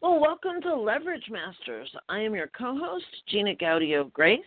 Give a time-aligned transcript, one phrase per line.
[0.00, 1.90] Well, welcome to Leverage Masters.
[2.08, 4.44] I am your co host, Gina Gaudio Graves,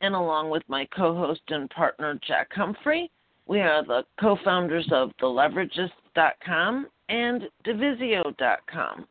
[0.00, 3.10] and along with my co host and partner, Jack Humphrey,
[3.46, 9.06] we are the co founders of TheLeveragists.com and Divisio.com.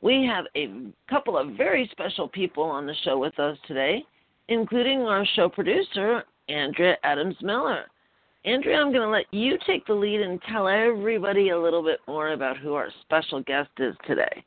[0.00, 4.02] We have a couple of very special people on the show with us today,
[4.48, 7.84] including our show producer, Andrea Adams Miller.
[8.46, 12.00] Andrea, I'm going to let you take the lead and tell everybody a little bit
[12.08, 14.42] more about who our special guest is today.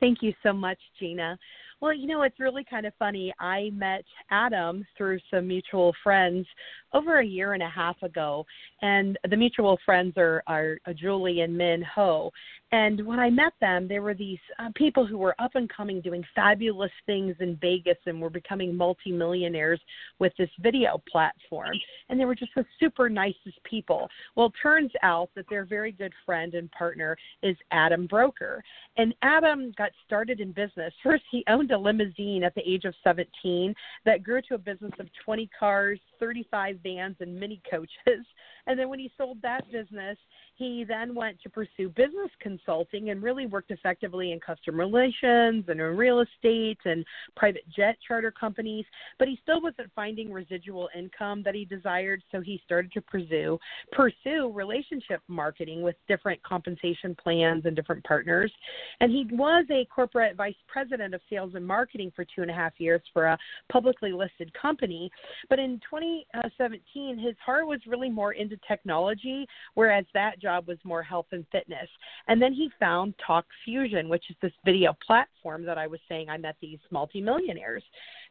[0.00, 1.38] Thank you so much, Gina.
[1.80, 3.32] Well, you know, it's really kind of funny.
[3.38, 6.46] I met Adam through some mutual friends
[6.92, 8.44] over a year and a half ago,
[8.82, 12.32] and the mutual friends are, are Julie and Min Ho.
[12.70, 16.02] And when I met them, they were these uh, people who were up and coming,
[16.02, 19.80] doing fabulous things in Vegas, and were becoming multimillionaires
[20.18, 21.74] with this video platform.
[22.08, 24.08] And they were just the super nicest people.
[24.36, 28.62] Well, it turns out that their very good friend and partner is Adam Broker.
[28.98, 30.92] And Adam got started in business.
[31.02, 34.92] First, he owned a limousine at the age of 17 that grew to a business
[34.98, 37.88] of 20 cars, 35 vans, and mini coaches.
[38.66, 40.18] And then when he sold that business,
[40.54, 45.80] he then went to pursue business consulting and really worked effectively in customer relations and
[45.80, 47.02] in real estate and
[47.34, 48.84] private jet charter companies.
[49.18, 53.58] But he still wasn't finding residual income that he desired, so he started to pursue
[53.92, 58.52] pursue relationship marketing with different compensation plans and different partners.
[59.00, 62.54] And he was a corporate vice president of sales and marketing for two and a
[62.54, 63.38] half years for a
[63.72, 65.10] publicly listed company.
[65.48, 70.78] But in 2017, uh, his heart was really more into technology, whereas that job was
[70.84, 71.88] more health and fitness.
[72.26, 76.28] And then he found Talk Fusion, which is this video platform that I was saying
[76.28, 77.84] I met these multimillionaires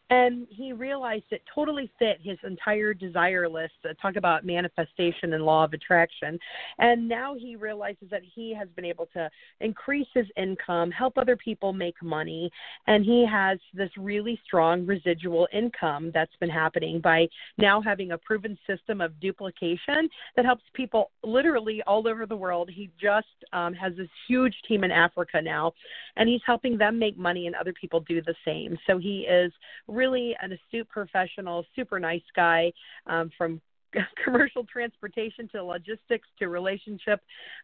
[0.10, 5.44] and he realized it totally fit his entire desire list uh, talk about manifestation and
[5.44, 6.40] law of attraction.
[6.80, 9.30] And now he realizes that he has been able to
[9.60, 12.50] increase his income help other people make money
[12.88, 18.18] and he has this really strong residual income that's been happening by now having a
[18.18, 22.70] proven system of duplication that helps people literally all over the world.
[22.74, 25.74] He just um, has this huge team in africa now
[26.16, 28.78] and he's helping them make money and other people do the same.
[28.88, 29.52] So he is
[29.98, 32.72] really an astute professional, super nice guy
[33.08, 33.60] um, from
[34.24, 37.22] commercial transportation to logistics to relationship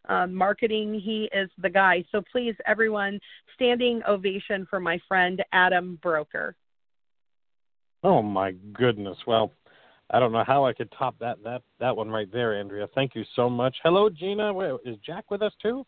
[0.09, 0.99] um, marketing.
[0.99, 2.03] He is the guy.
[2.11, 3.19] So please, everyone,
[3.55, 6.55] standing ovation for my friend Adam Broker.
[8.03, 9.17] Oh my goodness!
[9.25, 9.51] Well,
[10.09, 12.87] I don't know how I could top that that that one right there, Andrea.
[12.93, 13.75] Thank you so much.
[13.83, 14.51] Hello, Gina.
[14.51, 15.85] Wait, is Jack with us too?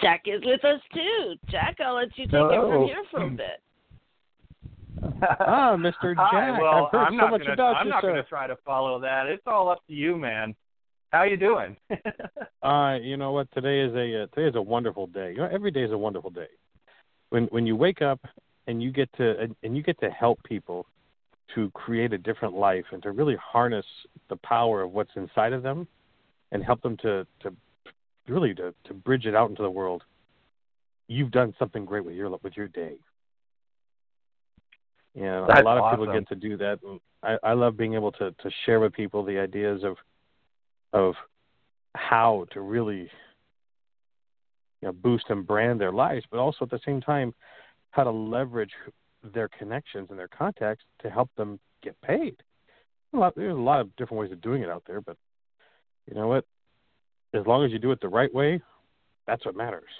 [0.00, 1.34] Jack is with us too.
[1.50, 2.50] Jack, I'll let you take Hello.
[2.50, 3.60] it from here for a bit.
[5.40, 6.14] ah, Mr.
[6.14, 6.30] Jack.
[6.30, 8.22] Hi, well, I've heard I'm so not much gonna, about I'm you, not going to
[8.24, 9.26] try to follow that.
[9.26, 10.54] It's all up to you, man.
[11.10, 11.76] How you doing?
[12.62, 13.50] Uh, you know what?
[13.54, 15.30] Today is a uh, today is a wonderful day.
[15.30, 16.48] You know, every day is a wonderful day.
[17.30, 18.20] When when you wake up
[18.66, 20.84] and you get to and, and you get to help people
[21.54, 23.86] to create a different life and to really harness
[24.28, 25.88] the power of what's inside of them
[26.52, 27.50] and help them to to
[28.28, 30.02] really to to bridge it out into the world.
[31.08, 32.98] You've done something great with your with your day.
[35.14, 36.78] And That's a lot of people get to do that.
[36.82, 39.96] And I, I love being able to, to share with people the ideas of
[40.92, 41.14] of
[41.94, 43.10] how to really
[44.80, 47.34] you know, boost and brand their lives, but also at the same time
[47.90, 48.72] how to leverage
[49.34, 52.36] their connections and their contacts to help them get paid.
[53.12, 55.16] A lot, there's a lot of different ways of doing it out there, but
[56.06, 56.44] you know what?
[57.34, 58.60] As long as you do it the right way,
[59.26, 59.90] that's what matters.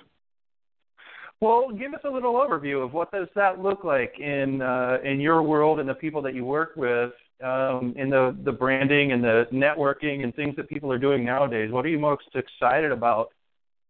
[1.40, 5.20] Well, give us a little overview of what does that look like in uh, in
[5.20, 9.24] your world and the people that you work with um, in the the branding and
[9.24, 11.70] the networking and things that people are doing nowadays?
[11.72, 13.30] What are you most excited about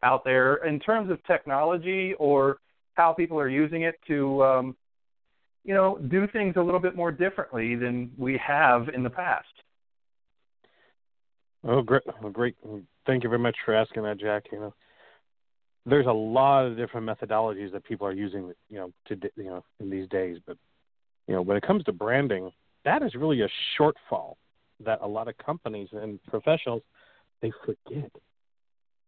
[0.03, 2.59] out there in terms of technology or
[2.95, 4.77] how people are using it to um,
[5.65, 9.47] you know do things a little bit more differently than we have in the past?
[11.65, 12.03] Oh, great!
[12.23, 12.57] Well, great.
[13.07, 14.45] Thank you very much for asking that, Jack.
[14.53, 14.75] You know,
[15.87, 19.65] there's a lot of different methodologies that people are using, you know, to you know
[19.81, 20.39] in these days.
[20.47, 20.57] But
[21.27, 22.51] you know, when it comes to branding,
[22.85, 23.49] that is really a
[23.79, 24.35] shortfall
[24.85, 26.83] that a lot of companies and professionals
[27.43, 28.11] they forget,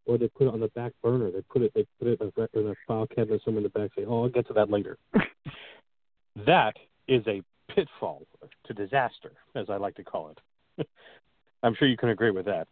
[0.07, 1.31] or they put it on the back burner.
[1.31, 2.21] They put it they put it
[2.55, 3.91] in a file cabinet somewhere in the back.
[3.97, 4.99] Say, oh, I'll get to that later.
[6.47, 6.75] that
[7.09, 7.43] is a
[7.75, 8.27] pitfall
[8.65, 10.35] to disaster, as I like to call
[10.79, 10.89] it.
[11.63, 12.67] I'm sure you can agree with that.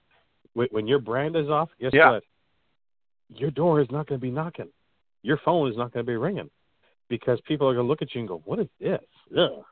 [0.54, 2.10] When your brand is off, guess yeah.
[2.10, 2.24] what?
[3.34, 4.68] Your door is not going to be knocking.
[5.22, 6.50] Your phone is not going to be ringing
[7.08, 8.98] because people are going to look at you and go, "What is this?"
[9.38, 9.64] Ugh.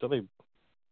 [0.00, 0.22] So they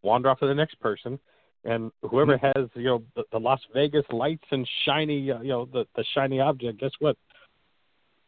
[0.02, 1.18] wander off to the next person,
[1.64, 2.60] and whoever Mm-hmm.
[2.60, 6.04] has you know the, the Las Vegas lights and shiny uh, you know the the
[6.14, 7.16] shiny object, guess what?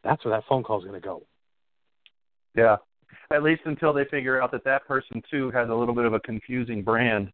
[0.03, 1.23] That's where that phone call is going to go.
[2.57, 2.77] Yeah.
[3.33, 6.15] At least until they figure out that that person too has a little bit of
[6.15, 7.31] a confusing brand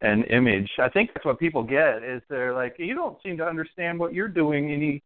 [0.00, 0.70] and image.
[0.78, 4.12] I think that's what people get is they're like, you don't seem to understand what
[4.12, 5.02] you're doing any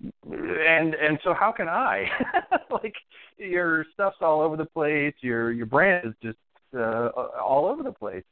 [0.00, 2.06] and and so how can I?
[2.70, 2.94] like
[3.38, 6.38] your stuff's all over the place, your your brand is just
[6.76, 7.08] uh,
[7.42, 8.24] all over the place.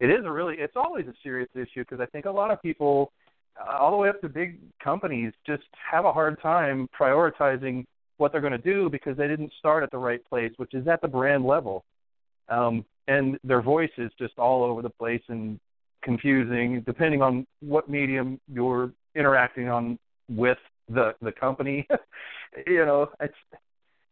[0.00, 2.62] It is a really it's always a serious issue because I think a lot of
[2.62, 3.12] people
[3.60, 7.84] uh, all the way up to big companies just have a hard time prioritizing
[8.18, 10.86] what they're going to do because they didn't start at the right place, which is
[10.88, 11.84] at the brand level.
[12.48, 15.58] Um, and their voice is just all over the place and
[16.02, 19.98] confusing, depending on what medium you're interacting on
[20.28, 20.58] with
[20.88, 21.86] the the company.
[22.66, 23.34] you know, it's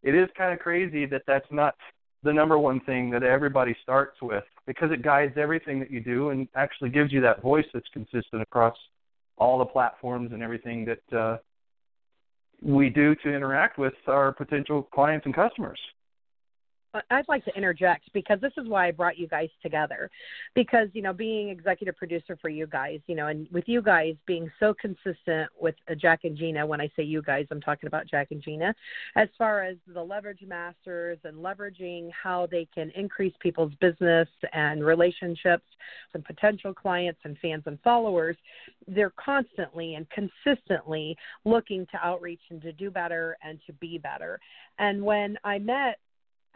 [0.03, 1.75] it is kind of crazy that that's not
[2.23, 6.31] the number one thing that everybody starts with because it guides everything that you do
[6.31, 8.77] and actually gives you that voice that's consistent across
[9.39, 11.37] all the platforms and everything that uh,
[12.63, 15.79] we do to interact with our potential clients and customers.
[17.11, 20.11] I'd like to interject because this is why I brought you guys together.
[20.55, 24.15] Because, you know, being executive producer for you guys, you know, and with you guys
[24.27, 28.07] being so consistent with Jack and Gina, when I say you guys, I'm talking about
[28.07, 28.75] Jack and Gina,
[29.15, 34.85] as far as the leverage masters and leveraging how they can increase people's business and
[34.85, 35.67] relationships
[36.15, 38.37] and potential clients and fans and followers,
[38.89, 44.39] they're constantly and consistently looking to outreach and to do better and to be better.
[44.79, 45.99] And when I met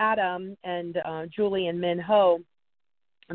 [0.00, 2.40] Adam and uh, Julie and Min Ho,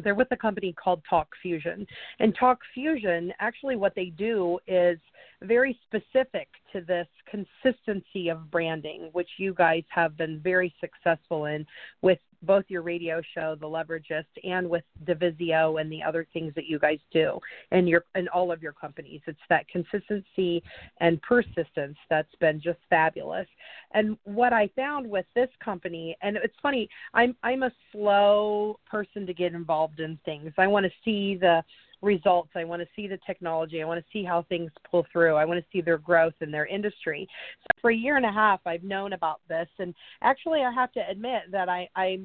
[0.03, 1.87] they're with a company called Talk Fusion.
[2.19, 4.97] And Talk Fusion, actually, what they do is
[5.41, 11.65] very specific to this consistency of branding, which you guys have been very successful in
[12.01, 16.65] with both your radio show, The Leveragist, and with Divisio and the other things that
[16.65, 17.39] you guys do
[17.71, 19.21] and your and all of your companies.
[19.25, 20.63] It's that consistency
[20.99, 23.47] and persistence that's been just fabulous.
[23.93, 29.25] And what I found with this company, and it's funny, I'm I'm a slow person
[29.25, 30.51] to get involved in things.
[30.57, 31.63] I want to see the
[32.05, 32.51] results.
[32.55, 33.81] I want to see the technology.
[33.81, 35.35] I want to see how things pull through.
[35.35, 37.27] I want to see their growth in their industry.
[37.61, 40.91] So for a year and a half, I've known about this, and actually, I have
[40.93, 42.21] to admit that I, I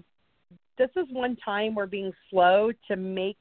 [0.79, 3.37] this is one time we're being slow to make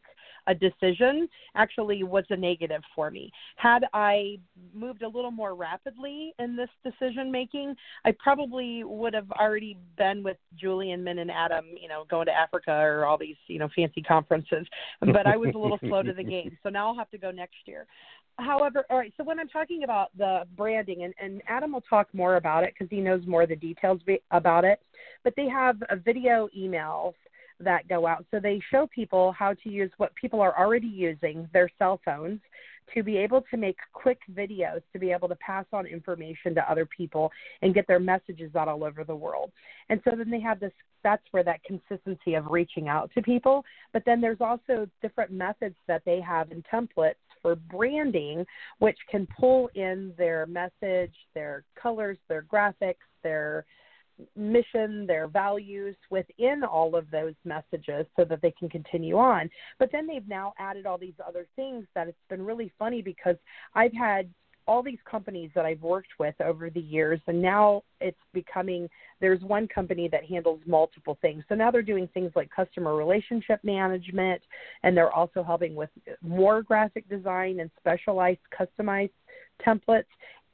[0.49, 3.31] a decision actually was a negative for me.
[3.55, 4.39] Had I
[4.73, 10.23] moved a little more rapidly in this decision making, I probably would have already been
[10.23, 13.59] with Julie and Min and Adam, you know, going to Africa or all these, you
[13.59, 14.65] know, fancy conferences.
[14.99, 16.57] But I was a little slow to the game.
[16.63, 17.85] So now I'll have to go next year.
[18.39, 22.07] However, all right, so when I'm talking about the branding, and, and Adam will talk
[22.13, 23.99] more about it because he knows more of the details
[24.31, 24.79] about it,
[25.23, 27.13] but they have a video emails
[27.59, 28.25] that go out.
[28.31, 32.39] So they show people how to use what people are already using, their cell phones,
[32.93, 36.71] to be able to make quick videos, to be able to pass on information to
[36.71, 39.51] other people and get their messages out all over the world.
[39.89, 43.63] And so then they have this that's where that consistency of reaching out to people.
[43.93, 48.45] But then there's also different methods that they have in templates for branding,
[48.79, 53.65] which can pull in their message, their colors, their graphics, their
[54.35, 59.49] mission, their values within all of those messages so that they can continue on.
[59.77, 63.35] But then they've now added all these other things that it's been really funny because
[63.75, 64.29] I've had
[64.69, 68.87] all these companies that I've worked with over the years, and now it's becoming
[69.19, 71.43] there's one company that handles multiple things.
[71.49, 74.43] So now they're doing things like customer relationship management,
[74.83, 75.89] and they're also helping with
[76.21, 79.09] more graphic design and specialized customized
[79.65, 80.05] templates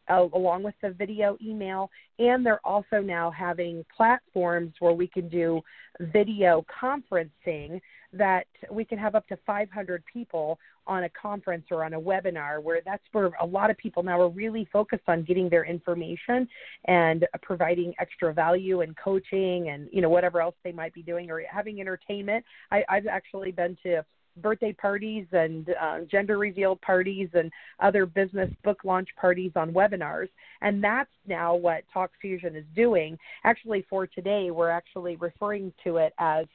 [0.09, 1.89] uh, along with the video email.
[2.19, 5.61] And they're also now having platforms where we can do
[5.99, 7.81] video conferencing
[8.13, 10.57] that we can have up to 500 people
[10.87, 14.21] on a conference or on a webinar where that's where a lot of people now
[14.21, 16.47] are really focused on getting their information
[16.85, 21.31] and providing extra value and coaching and you know whatever else they might be doing
[21.31, 24.05] or having entertainment I, i've actually been to
[24.41, 30.29] birthday parties and uh, gender reveal parties and other business book launch parties on webinars.
[30.61, 33.17] And that's now what Talk Fusion is doing.
[33.43, 36.45] Actually, for today, we're actually referring to it as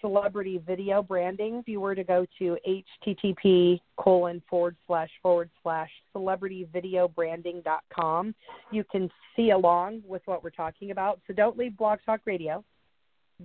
[0.00, 1.56] celebrity video branding.
[1.56, 2.56] If you were to go to
[3.06, 8.34] http colon forward slash forward slash celebrityvideobranding.com,
[8.70, 11.20] you can see along with what we're talking about.
[11.26, 12.62] So don't leave Blog Talk Radio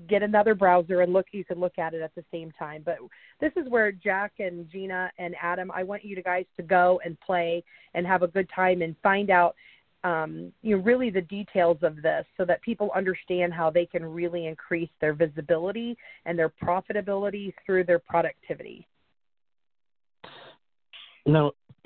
[0.08, 2.82] get another browser and look you can look at it at the same time.
[2.86, 2.98] But
[3.40, 7.00] this is where jack and gina and adam i want you to guys to go
[7.04, 7.64] and play
[7.94, 9.56] and have a good time and find out
[10.04, 14.06] um, you know really the details of this so that people understand how they can
[14.06, 18.88] really increase their visibility and their profitability through their productivity.
[21.26, 21.52] Now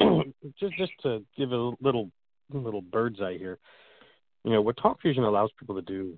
[0.59, 2.11] just just to give a little
[2.53, 3.57] little bird's eye here
[4.43, 6.17] you know what talk fusion allows people to do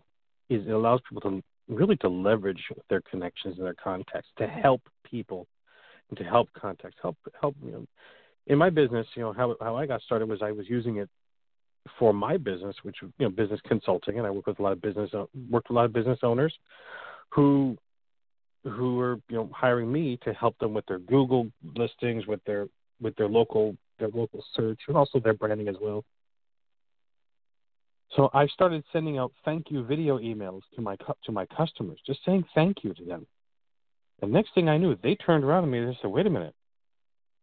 [0.50, 4.82] is it allows people to really to leverage their connections and their contacts to help
[5.10, 5.48] people
[6.10, 7.86] and to help contacts, help help you know.
[8.48, 11.10] In my business, you know how how I got started was I was using it
[11.98, 14.82] for my business, which you know business consulting, and I work with a lot of
[14.82, 16.53] business uh, worked with a lot of business owners
[17.29, 17.77] who
[18.63, 22.67] who are you know hiring me to help them with their Google listings, with their
[23.01, 26.03] with their local their local search, and also their branding as well.
[28.15, 32.20] So I started sending out thank you video emails to my to my customers, just
[32.25, 33.25] saying thank you to them.
[34.22, 36.29] The next thing I knew, they turned around to me and they said, "Wait a
[36.29, 36.55] minute,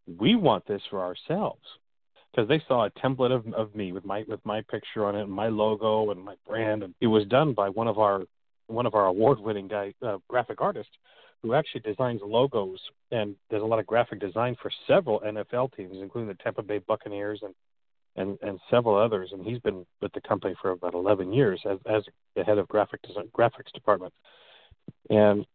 [0.07, 1.65] we want this for ourselves,"
[2.31, 5.23] because they saw a template of of me with my with my picture on it,
[5.23, 8.23] and my logo and my brand, and it was done by one of our
[8.69, 10.93] one of our award-winning guy uh, graphic artists
[11.43, 12.79] who actually designs logos
[13.11, 16.79] and does a lot of graphic design for several NFL teams, including the Tampa Bay
[16.79, 17.55] Buccaneers and
[18.17, 21.79] and and several others, and he's been with the company for about 11 years as
[21.87, 22.03] as
[22.37, 24.13] the head of graphic design, graphics department.
[25.09, 25.47] And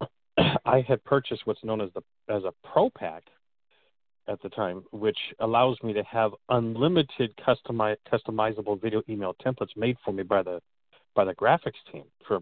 [0.64, 3.24] I had purchased what's known as the as a Pro Pack
[4.26, 9.96] at the time, which allows me to have unlimited customi- customizable video email templates made
[10.04, 10.60] for me by the
[11.14, 12.40] by the graphics team for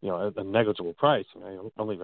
[0.00, 1.26] you know a, a negligible price.
[1.44, 1.98] I, only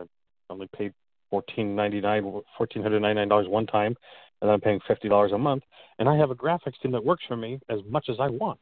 [0.50, 0.92] only paid
[1.30, 3.96] fourteen ninety nine fourteen hundred ninety nine dollars one time
[4.44, 5.62] and I'm paying fifty dollars a month,
[5.98, 8.60] and I have a graphics team that works for me as much as I want.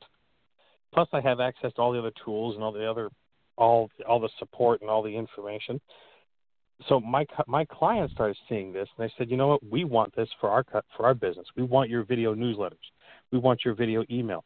[0.95, 3.11] Plus, I have access to all the other tools and all the other
[3.57, 5.81] all all the support and all the information.
[6.89, 10.15] So my my clients started seeing this, and they said, you know what, we want
[10.15, 10.65] this for our
[10.97, 11.49] for our business.
[11.57, 12.87] We want your video newsletters.
[13.33, 14.45] We want your video email.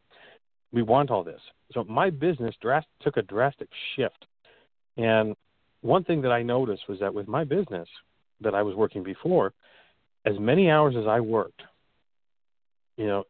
[0.73, 1.41] We want all this.
[1.75, 4.25] So my business drast- took a drastic shift.
[4.97, 5.37] And
[5.83, 7.89] one thing that I noticed was that with my business
[8.41, 9.53] that I was working before,
[10.27, 11.63] as many hours as I worked,
[12.97, 13.25] you know,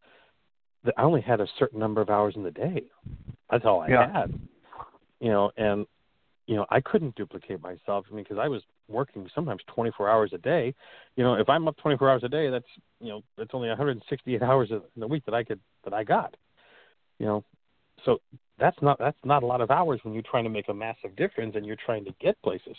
[0.97, 2.85] I only had a certain number of hours in the day.
[3.51, 4.13] That's all I yeah.
[4.13, 4.39] had.
[5.21, 5.87] You know, and
[6.47, 8.07] you know, I couldn't duplicate myself.
[8.11, 10.75] I mean, because I was working sometimes 24 hours a day.
[11.17, 12.67] You know, if I'm up 24 hours a day, that's
[13.01, 16.37] you know, that's only 168 hours in a week that I could that I got.
[17.19, 17.45] You know,
[18.05, 18.19] so
[18.59, 21.17] that's not that's not a lot of hours when you're trying to make a massive
[21.17, 22.77] difference and you're trying to get places.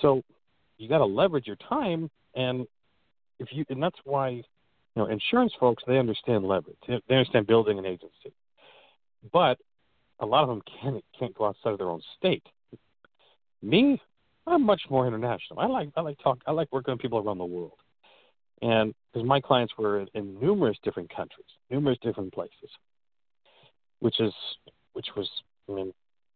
[0.00, 0.22] So
[0.78, 2.66] you got to leverage your time and
[3.40, 4.44] if you and that's why you
[4.94, 6.76] know insurance folks they understand leverage.
[6.86, 8.32] They understand building an agency.
[9.32, 9.58] But
[10.20, 12.44] a lot of them can't can't go outside of their own state.
[13.62, 14.00] Me
[14.46, 15.58] i'm much more international.
[15.58, 17.78] I like i like talk i like working with people around the world.
[18.62, 22.70] And because my clients were in numerous different countries numerous different places
[24.00, 24.32] which is
[24.92, 25.28] which was
[25.68, 25.92] i mean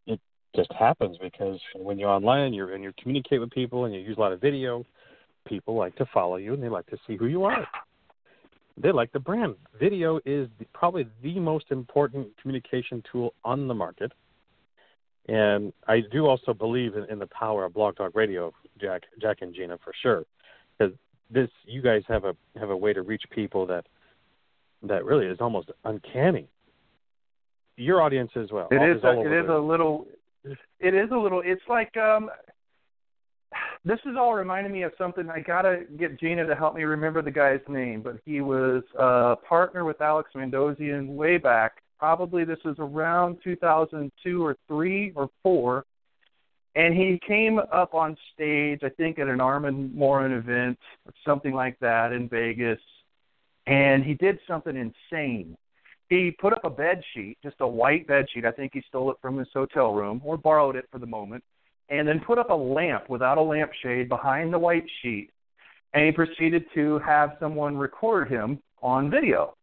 [0.07, 0.21] it
[0.55, 4.17] just happens because when you're online you're and you communicate with people and you use
[4.17, 4.85] a lot of video
[5.45, 7.67] people like to follow you and they like to see who you are.
[8.77, 9.55] They like the brand.
[9.79, 14.13] Video is the, probably the most important communication tool on the market.
[15.29, 19.39] And I do also believe in, in the power of Blog Talk Radio, Jack, Jack
[19.41, 20.25] and Gina, for sure,
[20.77, 20.95] because
[21.31, 23.87] this you guys have a have a way to reach people that
[24.83, 26.47] that really is almost uncanny.
[27.77, 28.69] Your audience as well.
[28.71, 29.03] It is.
[29.03, 30.07] A, it is a little.
[30.79, 31.43] It is a little.
[31.43, 32.29] It's like um,
[33.85, 35.29] this is all reminding me of something.
[35.29, 39.37] I gotta get Gina to help me remember the guy's name, but he was a
[39.47, 41.83] partner with Alex Mandossian way back.
[41.99, 45.85] Probably this was around 2002 or three or four,
[46.75, 48.81] and he came up on stage.
[48.83, 52.81] I think at an Armand Morin event or something like that in Vegas,
[53.67, 55.59] and he did something insane.
[56.09, 58.47] He put up a bed sheet, just a white bed sheet.
[58.47, 61.45] I think he stole it from his hotel room or borrowed it for the moment
[61.89, 65.31] and then put up a lamp without a lampshade behind the white sheet,
[65.93, 69.55] and he proceeded to have someone record him on video.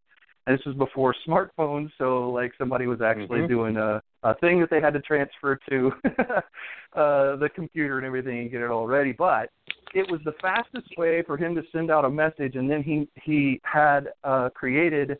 [0.47, 3.47] And this was before smartphones, so like somebody was actually Mhm.
[3.47, 5.91] doing a a thing that they had to transfer to
[6.93, 9.13] uh, the computer and everything and get it all ready.
[9.13, 9.49] But
[9.95, 13.07] it was the fastest way for him to send out a message, and then he
[13.23, 15.17] he had uh, created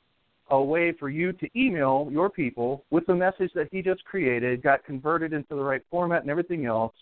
[0.52, 4.62] a way for you to email your people with the message that he just created,
[4.62, 6.94] got converted into the right format and everything else.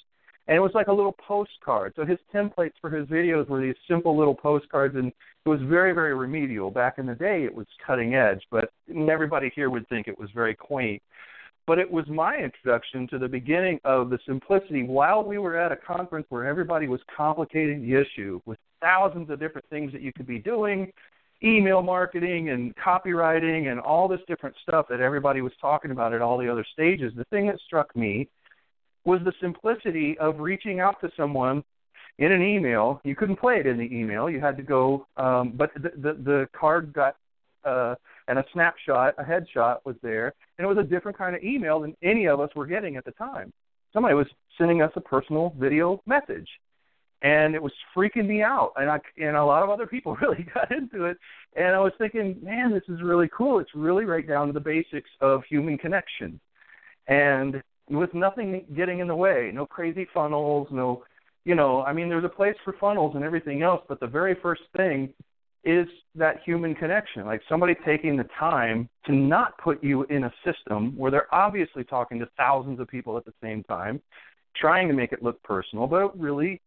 [0.48, 1.94] And it was like a little postcard.
[1.96, 5.94] So his templates for his videos were these simple little postcards, and it was very,
[5.94, 6.72] very remedial.
[6.72, 8.72] Back in the day, it was cutting edge, but
[9.10, 11.02] everybody here would think it was very quaint
[11.70, 15.72] but it was my introduction to the beginning of the simplicity while we were at
[15.72, 20.12] a conference where everybody was complicating the issue with thousands of different things that you
[20.12, 20.92] could be doing
[21.44, 26.22] email marketing and copywriting and all this different stuff that everybody was talking about at
[26.22, 28.28] all the other stages the thing that struck me
[29.06, 31.64] was the simplicity of reaching out to someone
[32.18, 33.00] in an email.
[33.04, 34.30] You couldn't play it in the email.
[34.30, 37.16] You had to go um, but the, the the card got
[37.66, 37.96] uh,
[38.28, 41.80] and a snapshot, a headshot was there, and it was a different kind of email
[41.80, 43.52] than any of us were getting at the time.
[43.92, 44.28] Somebody was
[44.58, 46.48] sending us a personal video message,
[47.22, 48.74] and it was freaking me out.
[48.78, 51.18] And I and a lot of other people really got into it,
[51.56, 53.60] and I was thinking, man, this is really cool.
[53.60, 56.40] It's really right down to the basics of human connection,
[57.08, 61.04] and with nothing getting in the way, no crazy funnels, no,
[61.44, 64.36] you know, I mean, there's a place for funnels and everything else, but the very
[64.42, 65.12] first thing
[65.64, 67.26] is that human connection.
[67.26, 71.84] Like somebody taking the time to not put you in a system where they're obviously
[71.84, 74.02] talking to thousands of people at the same time,
[74.56, 76.62] trying to make it look personal, but really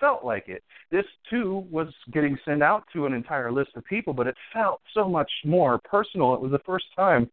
[0.00, 0.62] felt like it.
[0.90, 4.80] This too was getting sent out to an entire list of people, but it felt
[4.94, 6.34] so much more personal.
[6.34, 7.30] It was the first time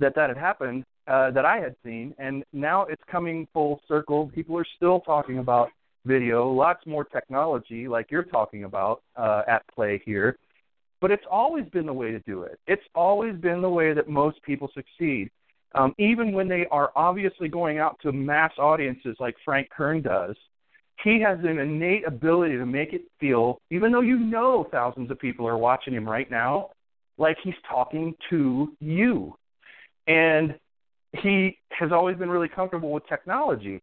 [0.00, 4.30] that that had happened uh, that I had seen, and now it's coming full circle.
[4.34, 5.70] People are still talking about
[6.04, 10.36] video, lots more technology, like you're talking about, uh, at play here
[11.00, 12.58] but it's always been the way to do it.
[12.66, 15.30] It's always been the way that most people succeed.
[15.74, 20.34] Um, even when they are obviously going out to mass audiences like Frank Kern does,
[21.04, 25.18] he has an innate ability to make it feel, even though you know thousands of
[25.18, 26.70] people are watching him right now,
[27.18, 29.34] like he's talking to you.
[30.06, 30.58] And
[31.12, 33.82] he has always been really comfortable with technology.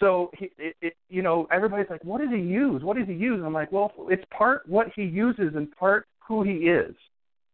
[0.00, 2.82] So he, it, it, you know, everybody's like, "What does he use?
[2.82, 6.42] What does he use?" I'm like, "Well, it's part what he uses and part who
[6.42, 6.94] he is,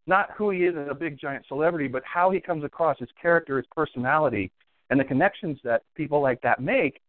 [0.07, 3.11] not who he is as a big giant celebrity, but how he comes across, his
[3.21, 4.51] character, his personality,
[4.89, 7.01] and the connections that people like that make.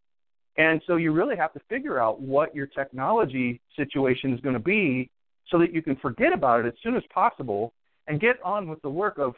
[0.57, 4.59] And so you really have to figure out what your technology situation is going to
[4.59, 5.09] be
[5.49, 7.73] so that you can forget about it as soon as possible
[8.07, 9.33] and get on with the work of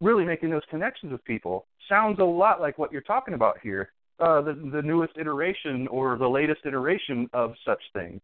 [0.00, 1.66] really making those connections with people.
[1.88, 3.90] Sounds a lot like what you're talking about here.
[4.18, 8.20] Uh, the the newest iteration or the latest iteration of such things.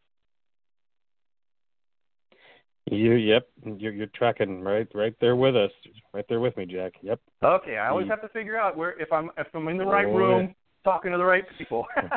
[2.90, 5.71] You yep, you're you're tracking right right there with us,
[6.12, 6.92] right there with me, Jack.
[7.01, 7.19] Yep.
[7.42, 10.07] Okay, I always have to figure out where if I'm if I'm in the right
[10.07, 10.55] Oh, room
[10.87, 11.85] talking to the right people.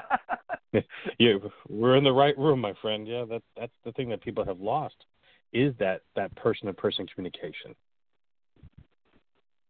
[1.17, 3.07] you we're in the right room, my friend.
[3.07, 4.95] Yeah, that that's the thing that people have lost
[5.51, 7.73] is that that person to person communication.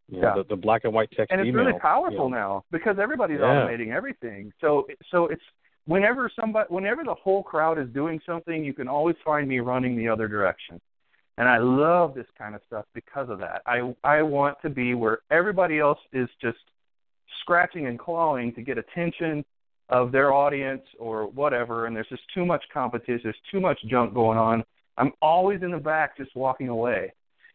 [0.09, 0.35] You know, Yeah.
[0.35, 1.65] the, the black and white text and it's email.
[1.65, 2.37] really powerful you know.
[2.37, 3.45] now because everybody's Yeah.
[3.45, 4.51] automating everything.
[4.59, 5.43] So so it's
[5.85, 9.95] whenever somebody whenever the whole crowd is doing something, you can always find me running
[9.95, 10.81] the other direction.
[11.37, 13.61] And I love this kind of stuff because of that.
[13.65, 16.57] I I want to be where everybody else is just
[17.41, 19.43] scratching and clawing to get attention
[19.89, 24.13] of their audience or whatever and there's just too much competition, there's too much junk
[24.13, 24.63] going on.
[24.97, 27.13] I'm always in the back just walking away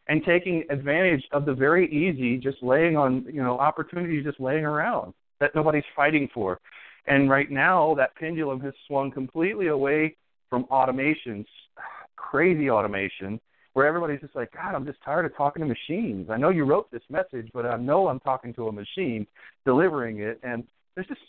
[0.08, 4.64] and taking advantage of the very easy just laying on, you know, opportunities just laying
[4.64, 6.60] around that nobody's fighting for.
[7.06, 10.16] And right now that pendulum has swung completely away
[10.50, 11.46] from automations,
[12.16, 13.40] crazy automation
[13.74, 16.30] where everybody's just like, God, I'm just tired of talking to machines.
[16.30, 19.26] I know you wrote this message, but I know I'm talking to a machine
[19.64, 20.40] delivering it.
[20.42, 21.20] And there's just,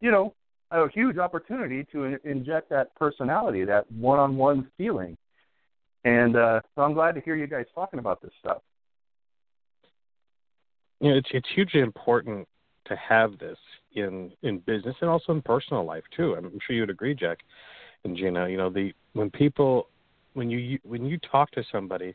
[0.00, 0.34] you know,
[0.70, 5.16] a huge opportunity to in- inject that personality, that one-on-one feeling.
[6.04, 8.62] And uh, so I'm glad to hear you guys talking about this stuff.
[11.02, 12.48] you know, it's it's hugely important
[12.86, 13.58] to have this
[13.94, 16.34] in in business and also in personal life too.
[16.34, 17.38] I'm sure you would agree, Jack
[18.04, 18.48] and Gina.
[18.48, 19.88] You know, the when people
[20.34, 22.14] when you when you talk to somebody,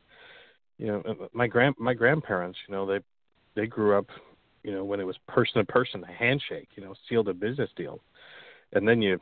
[0.77, 2.99] you know, uh, my grand my grandparents, you know, they
[3.55, 4.07] they grew up,
[4.63, 7.69] you know, when it was person to person, a handshake, you know, sealed a business
[7.75, 8.01] deal,
[8.73, 9.19] and then you,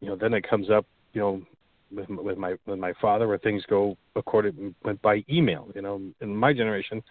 [0.00, 1.42] you know, then it comes up, you know,
[1.90, 5.70] with with my with my father where things go according went by email.
[5.74, 7.02] You know, in my generation,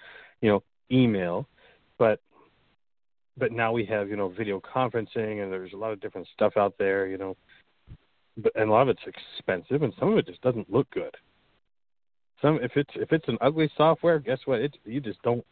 [0.41, 1.47] you know, email
[1.97, 2.19] but
[3.38, 6.54] but now we have you know video conferencing and there's a lot of different stuff
[6.58, 7.36] out there you know
[8.37, 9.01] but and a lot of it's
[9.37, 11.15] expensive and some of it just doesn't look good
[12.41, 15.45] some if it's if it's an ugly software guess what it you just don't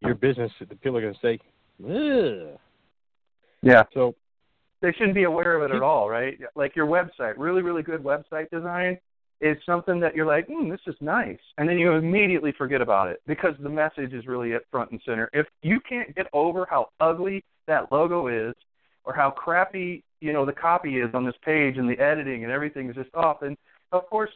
[0.00, 1.38] your business the people are going to say
[1.84, 2.58] Ugh.
[3.62, 3.82] Yeah.
[3.94, 4.14] so
[4.84, 6.38] they shouldn't be aware of it at all, right?
[6.54, 8.98] Like your website, really, really good website design
[9.40, 13.08] is something that you're like, hmm, this is nice, and then you immediately forget about
[13.08, 15.30] it because the message is really at front and center.
[15.32, 18.54] If you can't get over how ugly that logo is,
[19.04, 22.52] or how crappy you know the copy is on this page and the editing and
[22.52, 23.56] everything is just off, and
[23.92, 24.30] of course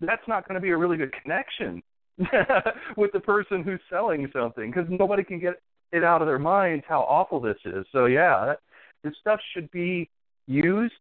[0.00, 1.82] that's not going to be a really good connection
[2.96, 5.54] with the person who's selling something because nobody can get
[5.92, 7.86] it out of their minds how awful this is.
[7.92, 8.58] So yeah, that,
[9.04, 10.10] this stuff should be
[10.46, 10.92] used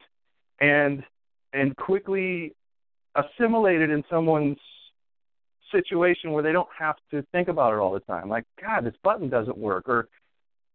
[0.61, 1.03] and
[1.53, 2.55] and quickly
[3.15, 4.59] assimilated in someone's
[5.71, 8.29] situation where they don't have to think about it all the time.
[8.29, 10.07] Like, God, this button doesn't work, or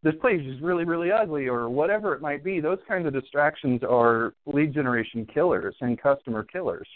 [0.04, 2.60] this place is really, really ugly, or whatever it might be.
[2.60, 6.86] Those kinds of distractions are lead generation killers and customer killers.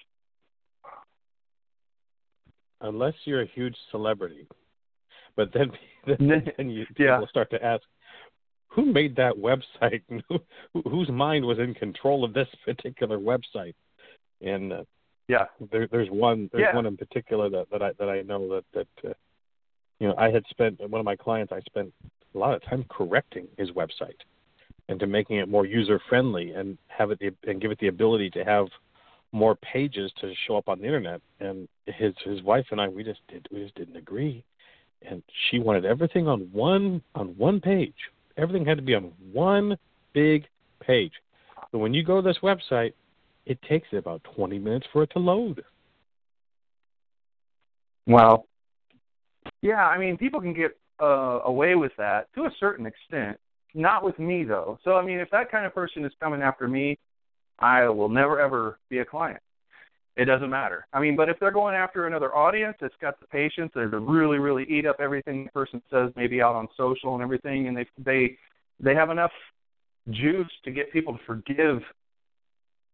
[2.81, 4.47] unless you're a huge celebrity.
[5.37, 5.71] But then,
[6.07, 7.27] then, then you people Yeah.
[7.29, 7.83] start to ask,
[8.69, 10.03] who made that website?
[10.29, 13.75] Who, whose mind was in control of this particular website?
[14.43, 14.85] And uh,
[15.27, 15.47] Yeah.
[15.73, 16.77] there, there's one there's Yeah.
[16.77, 19.15] one in particular that, that I that I know that that uh,
[19.99, 21.93] you know I had spent one of my clients I spent
[22.35, 24.21] a lot of time correcting his website
[24.89, 28.31] and to making it more user friendly and have it and give it the ability
[28.31, 28.67] to have
[29.33, 31.21] more pages to show up on the internet.
[31.41, 34.45] And his his wife and I we just did we just didn't agree.
[35.09, 37.95] And she wanted everything on one on one page.
[38.37, 39.77] Everything had to be on one
[40.13, 40.47] big
[40.81, 41.13] page.
[41.73, 42.93] But when you go to this website
[43.49, 45.65] it takes about 20 minutes for it to load.
[48.07, 48.45] Wow.
[49.63, 53.39] Yeah, I mean, people can get uh, away with that to a certain extent.
[53.75, 54.79] Not with me though.
[54.85, 56.99] So I mean, if that kind of person is coming after me,
[57.59, 59.41] I will never ever be a client.
[60.17, 60.85] It doesn't matter.
[60.93, 64.01] I mean, but if they're going after another audience that's got the patience, they're to
[64.01, 67.77] really, really eat up everything the person says, maybe out on social and everything, and
[67.77, 68.37] they they
[68.81, 69.31] they have enough
[70.11, 71.83] juice to get people to forgive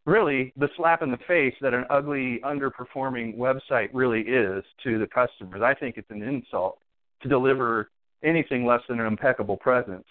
[0.05, 5.07] really the slap in the face that an ugly, underperforming website really is to the
[5.07, 5.63] customers.
[5.63, 6.79] I think it's an insult
[7.25, 7.91] to deliver
[8.23, 10.07] anything less than an impeccable presence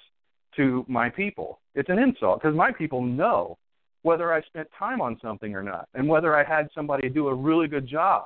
[0.58, 1.60] to my people.
[1.74, 3.58] It's an insult because my people know
[4.02, 7.34] whether I spent time on something or not, and whether I had somebody do a
[7.34, 8.26] really good job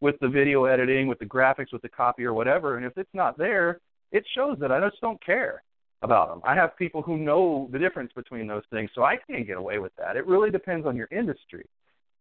[0.00, 2.76] with the video editing, with the graphics, with the copy, or whatever.
[2.76, 3.78] And if it's not there,
[4.10, 5.62] it shows that I just don't care
[6.02, 6.40] about them.
[6.44, 9.78] I have people who know the difference between those things, so I can't get away
[9.78, 10.16] with that.
[10.16, 11.64] It really depends on your industry,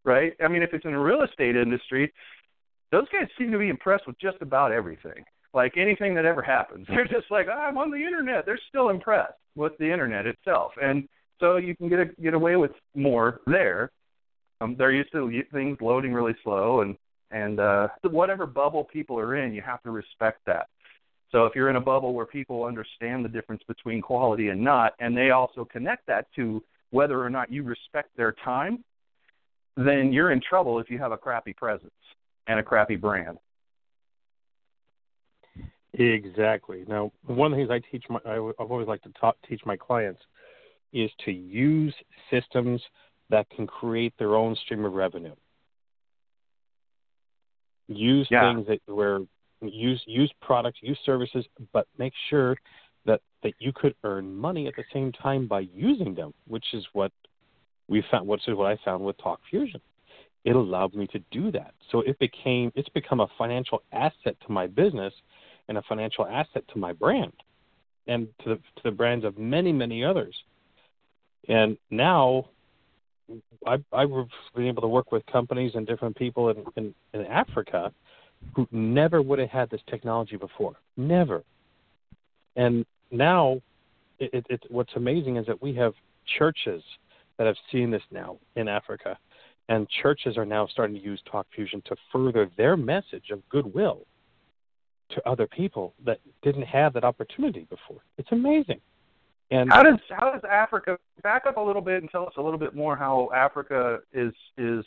[0.03, 0.33] right?
[0.43, 2.13] I mean, if it's in the real estate industry,
[2.91, 5.23] those guys seem to be impressed with just about everything.
[5.53, 8.89] Like anything that ever happens, they're just like, oh, "I'm on the internet." They're still
[8.89, 11.07] impressed with the internet itself, and
[11.39, 13.91] so you can get a, get away with more there.
[14.61, 16.95] Um, they're used to things loading really slow, and
[17.31, 20.67] and uh, whatever bubble people are in, you have to respect that.
[21.31, 24.93] So if you're in a bubble where people understand the difference between quality and not,
[24.99, 28.83] and they also connect that to whether or not you respect their time,
[29.77, 31.91] then you're in trouble if you have a crappy presence
[32.47, 33.37] and a crappy brand.
[35.93, 36.85] Exactly.
[36.87, 39.61] Now, one of the things I teach my I, I've always liked to talk, teach
[39.65, 40.21] my clients
[40.93, 41.93] is to use
[42.29, 42.81] systems
[43.29, 45.35] that can create their own stream of revenue.
[47.87, 48.53] Use Yeah.
[48.53, 49.21] things that where
[49.61, 52.55] use use products, use services, but make sure
[53.05, 56.85] that that you could earn money at the same time by using them, which is
[56.93, 57.11] what
[57.87, 58.27] we found.
[58.27, 59.81] Which is what I found with Talk Fusion.
[60.43, 61.73] It allowed me to do that.
[61.91, 65.13] So it became it's become a financial asset to my business
[65.71, 67.31] and a financial asset to my brand
[68.05, 70.35] and to the, to the brands of many many others.
[71.47, 72.49] And now
[73.65, 74.09] I, I've
[74.53, 77.93] been able to work with companies and different people in, in, in Africa
[78.53, 80.75] who never would have had this technology before.
[80.97, 81.41] Never.
[82.57, 83.61] And now,
[84.19, 85.93] it, it, it's what's amazing is that we have
[86.37, 86.83] churches
[87.37, 89.17] that have seen this now in Africa,
[89.69, 94.01] and churches are now starting to use Talk Fusion to further their message of goodwill
[95.11, 98.01] to other people that didn't have that opportunity before.
[98.17, 98.79] It's amazing.
[99.51, 102.41] And How does how does Africa back up a little bit and tell us a
[102.41, 104.85] little bit more how Africa is is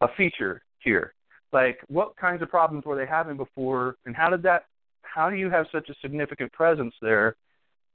[0.00, 1.12] a feature here?
[1.52, 4.64] Like what kinds of problems were they having before, and how did that?
[5.02, 7.36] How do you have such a significant presence there?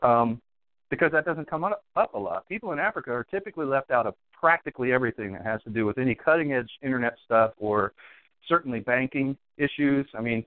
[0.03, 0.41] Um,
[0.89, 2.47] because that doesn't come up, up a lot.
[2.47, 5.97] People in Africa are typically left out of practically everything that has to do with
[5.97, 7.93] any cutting edge internet stuff or
[8.47, 10.08] certainly banking issues.
[10.17, 10.45] I mean,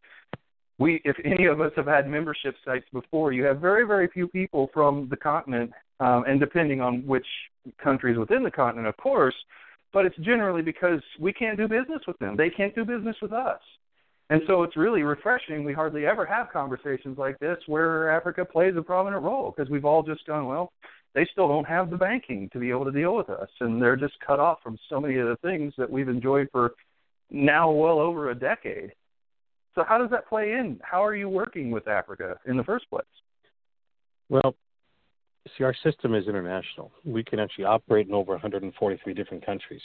[0.80, 4.26] we, if any of us have had membership sites before, you have very, very few
[4.26, 7.26] people from the continent, um, and depending on which
[7.82, 9.34] countries within the continent, of course,
[9.92, 12.34] but it's generally because we can't do business with them.
[12.34, 13.60] They can't do business with us.
[14.30, 15.64] And so it's really refreshing.
[15.64, 19.84] We hardly ever have conversations like this where Africa plays a prominent role because we've
[19.84, 20.72] all just gone, well,
[21.14, 23.48] they still don't have the banking to be able to deal with us.
[23.58, 26.72] And they're just cut off from so many of the things that we've enjoyed for
[27.30, 28.92] now well over a decade.
[29.74, 30.80] So how does that play in?
[30.82, 33.04] How are you working with Africa in the first place?
[34.28, 34.54] Well,
[35.56, 36.92] see, our system is international.
[37.04, 39.82] We can actually operate in over 143 different countries,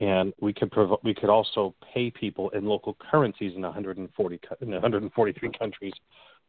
[0.00, 4.70] and we could prov- we could also pay people in local currencies in 140 in
[4.70, 5.94] 143 countries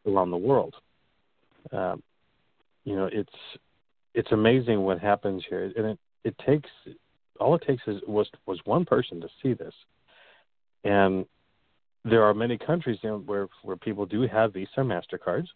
[0.07, 0.75] around the world.
[1.71, 2.01] Um,
[2.85, 3.29] you know, it's
[4.13, 6.69] it's amazing what happens here, and it it takes
[7.39, 9.73] all it takes is was was one person to see this,
[10.83, 11.25] and
[12.05, 15.47] there are many countries you know, where where people do have Visa or Mastercards,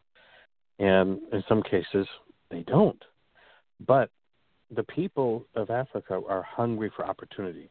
[0.80, 2.08] and in some cases
[2.50, 3.02] they don't.
[3.86, 4.10] But
[4.76, 7.70] the people of Africa are hungry for opportunity.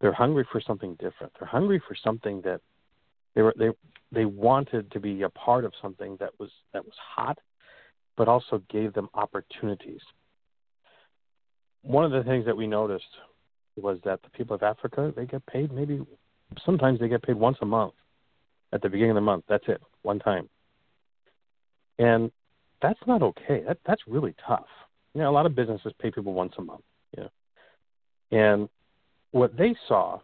[0.00, 1.32] They're hungry for something different.
[1.38, 2.60] They're hungry for something that
[3.34, 3.70] they were they
[4.12, 7.38] they wanted to be a part of something that was that was hot,
[8.16, 10.00] but also gave them opportunities.
[11.82, 13.04] One of the things that we noticed
[13.76, 16.00] was that the people of Africa they get paid maybe
[16.64, 17.94] sometimes they get paid once a month
[18.72, 19.44] at the beginning of the month.
[19.48, 20.48] That's it, one time.
[21.98, 22.30] And
[22.82, 23.62] that's not okay.
[23.66, 24.66] That that's really tough.
[25.14, 26.82] You know, a lot of businesses pay people once a month.
[27.16, 28.68] You know, and
[29.30, 30.20] what they saw,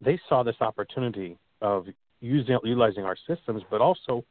[0.00, 1.86] they saw this opportunity of
[2.20, 4.24] using utilizing our systems, but also,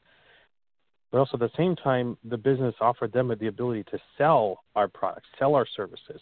[1.12, 4.88] but also at the same time, the business offered them the ability to sell our
[4.88, 6.22] products, sell our services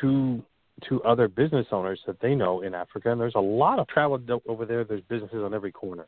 [0.00, 0.42] to
[0.88, 4.20] to other business owners that they know in Africa, and there's a lot of travel
[4.48, 4.84] over there.
[4.84, 6.06] There's businesses on every corner,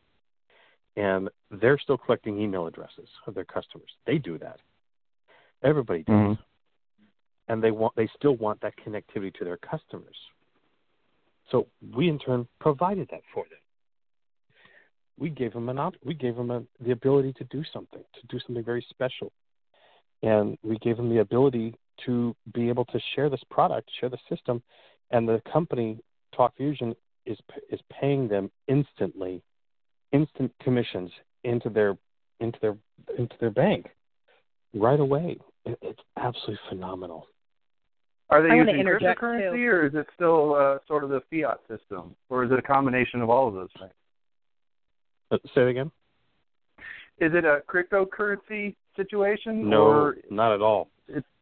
[0.97, 3.91] and they're still collecting email addresses of their customers.
[4.07, 4.59] They do that.
[5.63, 6.33] Everybody does, mm-hmm.
[7.49, 10.17] and they want they still want that connectivity to their customers.
[11.51, 13.59] So we in turn provided that for them.
[15.19, 18.27] We gave them an op- we gave them a, the ability to do something, to
[18.29, 19.31] do something very special,
[20.23, 24.19] and we gave them the ability to be able to share this product, share the
[24.29, 24.63] system,
[25.11, 25.99] and the company
[26.35, 26.95] Talk Fusion
[27.27, 27.39] is
[27.71, 29.43] is paying them instantly,
[30.13, 31.11] instant commissions
[31.45, 31.97] into their
[32.41, 32.77] into their
[33.19, 33.87] into their bank
[34.75, 35.39] right away.
[35.65, 37.27] It, it's absolutely phenomenal.
[38.31, 39.69] Are they I using cryptocurrency, too.
[39.69, 43.21] or is it still uh, sort of the fiat system, or is it a combination
[43.21, 43.93] of all of those things?
[45.31, 45.91] Uh, say it again.
[47.21, 49.69] Is it a cryptocurrency situation?
[49.69, 50.89] No, or not at all.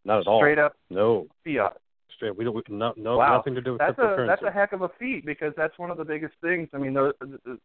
[0.01, 0.41] It's not at all.
[0.41, 0.75] Straight up.
[0.89, 1.27] No.
[1.45, 1.77] Fiat.
[2.17, 2.37] Straight.
[2.37, 2.55] We don't.
[2.55, 2.95] We, no.
[2.97, 3.19] No.
[3.19, 3.37] Wow.
[3.37, 4.25] Nothing to do with that's cryptocurrency.
[4.25, 6.69] A, that's a heck of a feat because that's one of the biggest things.
[6.73, 7.13] I mean, there,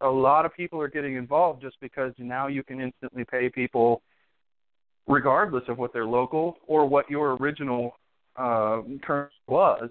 [0.01, 4.01] a lot of people are getting involved just because now you can instantly pay people,
[5.07, 7.95] regardless of what their local or what your original
[8.35, 9.89] uh, currency was.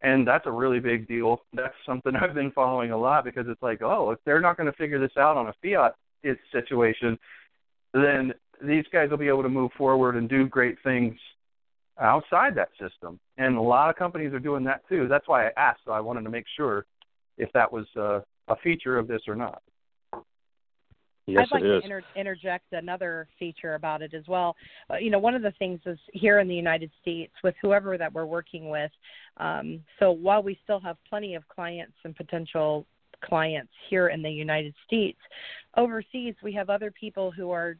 [0.00, 1.42] And that's a really big deal.
[1.52, 4.70] That's something I've been following a lot because it's like, oh, if they're not going
[4.70, 5.94] to figure this out on a fiat
[6.52, 7.18] situation,
[7.94, 11.16] then these guys will be able to move forward and do great things
[12.00, 13.18] outside that system.
[13.36, 15.08] And a lot of companies are doing that too.
[15.08, 15.80] That's why I asked.
[15.84, 16.86] So I wanted to make sure
[17.36, 19.62] if that was uh, a feature of this or not.
[21.28, 24.56] Yes, I'd like to inter- interject another feature about it as well.
[24.90, 27.98] Uh, you know, one of the things is here in the United States with whoever
[27.98, 28.90] that we're working with.
[29.36, 32.86] Um, so while we still have plenty of clients and potential
[33.22, 35.18] clients here in the United States,
[35.76, 37.76] overseas we have other people who are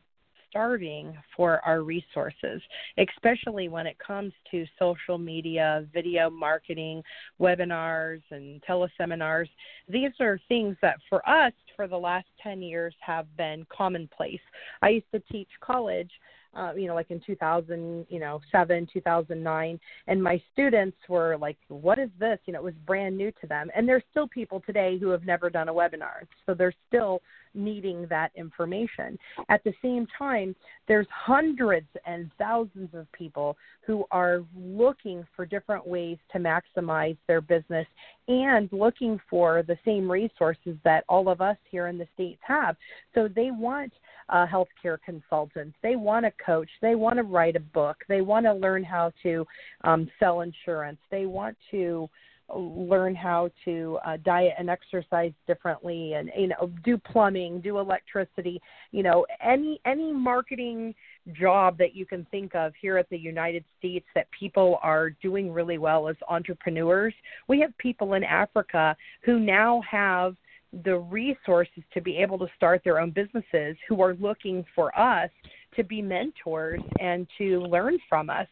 [0.51, 2.61] starving for our resources,
[2.99, 7.03] especially when it comes to social media, video marketing,
[7.41, 9.49] webinars, and teleseminars.
[9.89, 14.41] These are things that for us, for the last 10 years, have been commonplace.
[14.83, 16.11] I used to teach college
[16.55, 21.59] uh, you know, like in 2000, you know, seven, 2009, and my students were like,
[21.69, 24.61] "What is this?" You know, it was brand new to them, and there's still people
[24.61, 27.21] today who have never done a webinar, so they're still
[27.55, 29.19] needing that information.
[29.49, 30.55] At the same time,
[30.87, 33.57] there's hundreds and thousands of people
[33.87, 37.87] who are looking for different ways to maximize their business
[38.29, 42.77] and looking for the same resources that all of us here in the states have.
[43.15, 43.93] So they want
[44.29, 45.75] a healthcare consultant.
[45.83, 46.69] They want to coach.
[46.83, 47.97] They want to write a book.
[48.09, 49.47] They want to learn how to
[49.85, 50.99] um, sell insurance.
[51.11, 52.09] They want to
[52.55, 58.61] learn how to uh, diet and exercise differently and you know do plumbing do electricity
[58.91, 60.95] you know any any marketing
[61.39, 65.53] job that you can think of here at the United States that people are doing
[65.53, 67.13] really well as entrepreneurs
[67.49, 70.35] we have people in Africa who now have
[70.85, 75.31] the resources to be able to start their own businesses who are looking for us
[75.77, 78.47] to be mentors and to learn from us.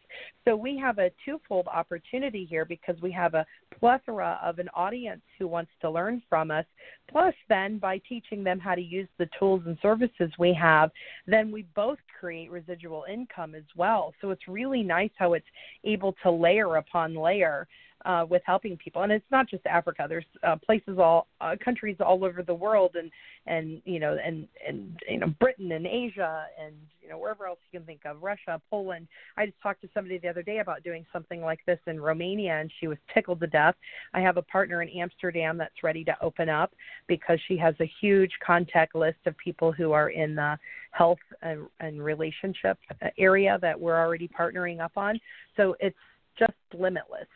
[0.44, 3.46] So we have a twofold opportunity here because we have a
[3.78, 6.64] plethora of an audience who wants to learn from us.
[7.10, 10.90] Plus, then by teaching them how to use the tools and services we have,
[11.26, 14.14] then we both create residual income as well.
[14.20, 15.46] So it's really nice how it's
[15.84, 17.66] able to layer upon layer
[18.04, 19.02] uh, with helping people.
[19.02, 20.06] And it's not just Africa.
[20.08, 23.10] There's uh, places all uh, countries all over the world, and
[23.46, 27.58] and you know and and you know Britain and Asia and you know wherever else
[27.70, 29.08] you can think of, Russia, Poland.
[29.36, 32.60] I just talked to somebody the other day about doing something like this in Romania,
[32.60, 33.74] and she was tickled to death.
[34.14, 36.72] I have a partner in Amsterdam that's ready to open up
[37.08, 40.58] because she has a huge contact list of people who are in the
[40.90, 42.78] health and, and relationship
[43.18, 45.18] area that we're already partnering up on.
[45.56, 45.96] So it's
[46.38, 47.26] just limitless.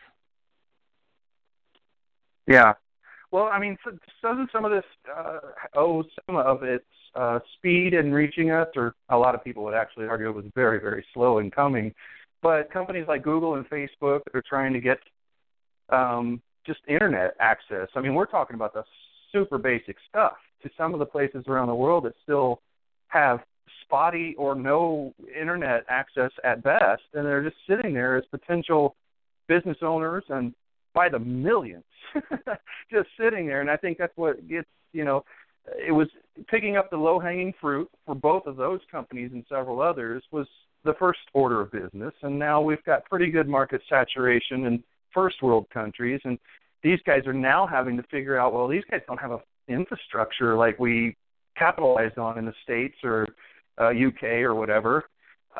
[2.50, 2.72] Yeah.
[3.30, 3.78] Well, I mean,
[4.22, 4.84] doesn't some of this
[5.16, 5.38] uh,
[5.76, 6.84] owe some of its
[7.14, 10.46] uh, speed in reaching us, or a lot of people would actually argue it was
[10.56, 11.94] very, very slow in coming.
[12.42, 14.98] But companies like Google and Facebook are trying to get
[15.90, 17.88] um, just internet access.
[17.94, 18.82] I mean, we're talking about the
[19.30, 20.34] super basic stuff
[20.64, 22.60] to some of the places around the world that still
[23.08, 23.40] have
[23.84, 28.96] spotty or no internet access at best, and they're just sitting there as potential
[29.46, 30.52] business owners and
[30.94, 31.84] by the millions
[32.90, 33.60] just sitting there.
[33.60, 35.24] And i think that's what gets you know
[35.76, 36.08] it was
[36.48, 40.46] picking up the low hanging fruit for both of those companies and several others was
[40.84, 42.14] the first order of business.
[42.22, 46.20] And now we've got pretty good market saturation in first world countries.
[46.24, 46.38] And
[46.82, 50.56] these guys are now having to figure out well these guys don't have a infrastructure
[50.56, 51.16] like we
[51.56, 53.26] capitalized on in the states or
[53.78, 55.04] uh, UK or whatever.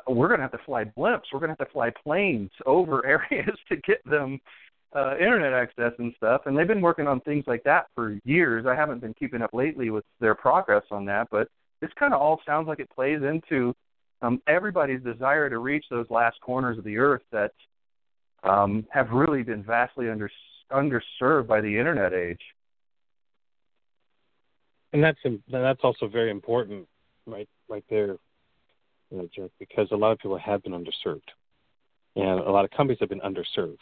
[0.09, 1.23] We're going to have to fly blimps.
[1.33, 4.41] We're going to have to fly planes over areas to get them
[4.95, 8.67] uh, internet access and stuff, and they've been working on things like that for years.
[8.67, 11.49] I haven't been keeping up lately with their progress on that, but
[11.81, 13.75] this kind of all sounds like it plays into
[14.23, 17.53] um, everybody's desire to reach those last corners of the earth that
[18.43, 20.31] um, have really been vastly under,
[20.73, 22.41] underserved by the internet age.
[24.93, 26.89] And that's that's also very important,
[27.25, 27.49] right?
[27.69, 28.17] Right there,
[29.61, 31.29] because a lot of people have been underserved,
[32.17, 33.79] and a lot of companies have been underserved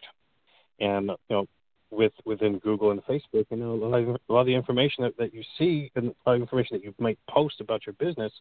[0.80, 1.46] and you know
[1.90, 5.04] with within Google and Facebook, you know, a lot of, a lot of the information
[5.04, 7.94] that, that you see and a lot of information that you might post about your
[7.94, 8.32] business,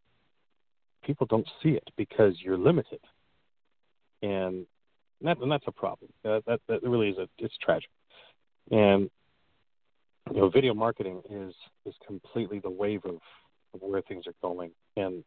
[1.04, 3.00] people don't see it because you're limited,
[4.22, 4.66] and
[5.22, 6.12] that and that's a problem.
[6.24, 7.90] That that, that really is a it's tragic,
[8.72, 9.10] and
[10.32, 11.54] you know, video marketing is
[11.86, 13.16] is completely the wave of,
[13.74, 15.24] of where things are going, and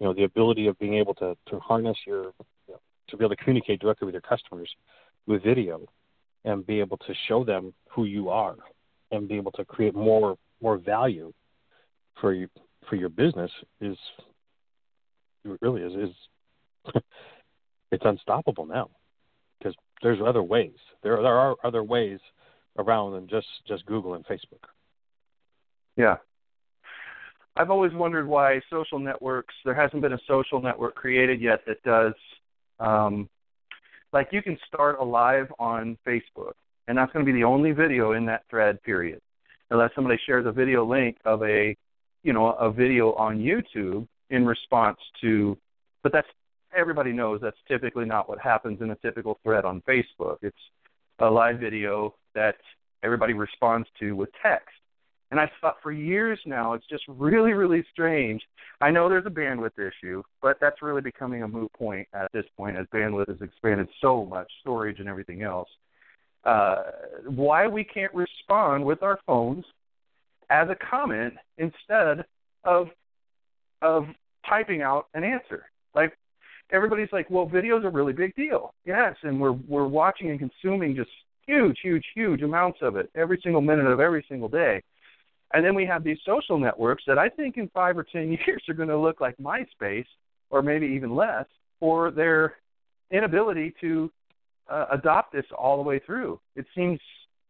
[0.00, 2.32] you know, the ability of being able to to harness your
[2.66, 4.70] you know, to be able to communicate directly with your customers
[5.26, 5.86] with video
[6.44, 8.56] and be able to show them who you are
[9.10, 11.32] and be able to create more more value
[12.20, 12.48] for you
[12.88, 13.96] for your business is
[15.44, 16.94] it really is is
[17.92, 18.88] it's unstoppable now
[19.58, 22.18] because there's other ways there there are other ways
[22.78, 24.64] around than just just Google and Facebook.
[25.96, 26.16] Yeah.
[27.56, 31.82] I've always wondered why social networks there hasn't been a social network created yet that
[31.82, 32.14] does
[32.78, 33.28] um,
[34.12, 36.52] like you can start a live on Facebook,
[36.86, 38.82] and that's going to be the only video in that thread.
[38.82, 39.20] Period.
[39.70, 41.76] Unless somebody shares a video link of a,
[42.22, 45.56] you know, a video on YouTube in response to,
[46.02, 46.28] but that's
[46.76, 50.38] everybody knows that's typically not what happens in a typical thread on Facebook.
[50.42, 50.56] It's
[51.18, 52.56] a live video that
[53.02, 54.77] everybody responds to with text.
[55.30, 58.42] And I thought for years now, it's just really, really strange.
[58.80, 62.46] I know there's a bandwidth issue, but that's really becoming a moot point at this
[62.56, 65.68] point as bandwidth has expanded so much, storage and everything else.
[66.44, 66.82] Uh,
[67.26, 69.64] why we can't respond with our phones
[70.50, 72.24] as a comment instead
[72.64, 72.88] of
[73.82, 74.06] of
[74.48, 75.66] typing out an answer.
[75.94, 76.16] Like
[76.70, 78.72] everybody's like, well, video's a really big deal.
[78.84, 81.10] Yes, and we're we're watching and consuming just
[81.46, 84.82] huge, huge, huge amounts of it every single minute of every single day.
[85.52, 88.62] And then we have these social networks that I think in five or ten years
[88.68, 90.06] are going to look like MySpace,
[90.50, 91.46] or maybe even less,
[91.80, 92.54] for their
[93.10, 94.10] inability to
[94.68, 96.38] uh, adopt this all the way through.
[96.56, 97.00] It seems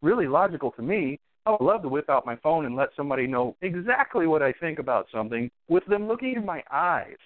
[0.03, 1.19] really logical to me.
[1.47, 4.53] I would love to whip out my phone and let somebody know exactly what I
[4.53, 7.17] think about something with them looking in my eyes.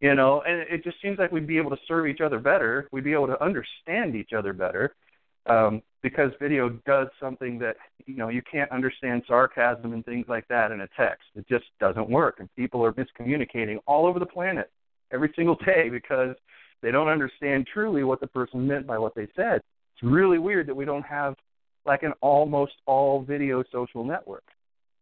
[0.00, 2.86] You know, and it just seems like we'd be able to serve each other better.
[2.92, 4.94] We'd be able to understand each other better
[5.48, 7.74] um, because video does something that
[8.06, 11.24] you know you can't understand sarcasm and things like that in a text.
[11.34, 14.70] It just doesn't work, and people are miscommunicating all over the planet
[15.10, 16.36] every single day because
[16.80, 19.56] they don't understand truly what the person meant by what they said.
[19.94, 21.34] It's really weird that we don't have
[21.84, 24.44] like an almost all video social network.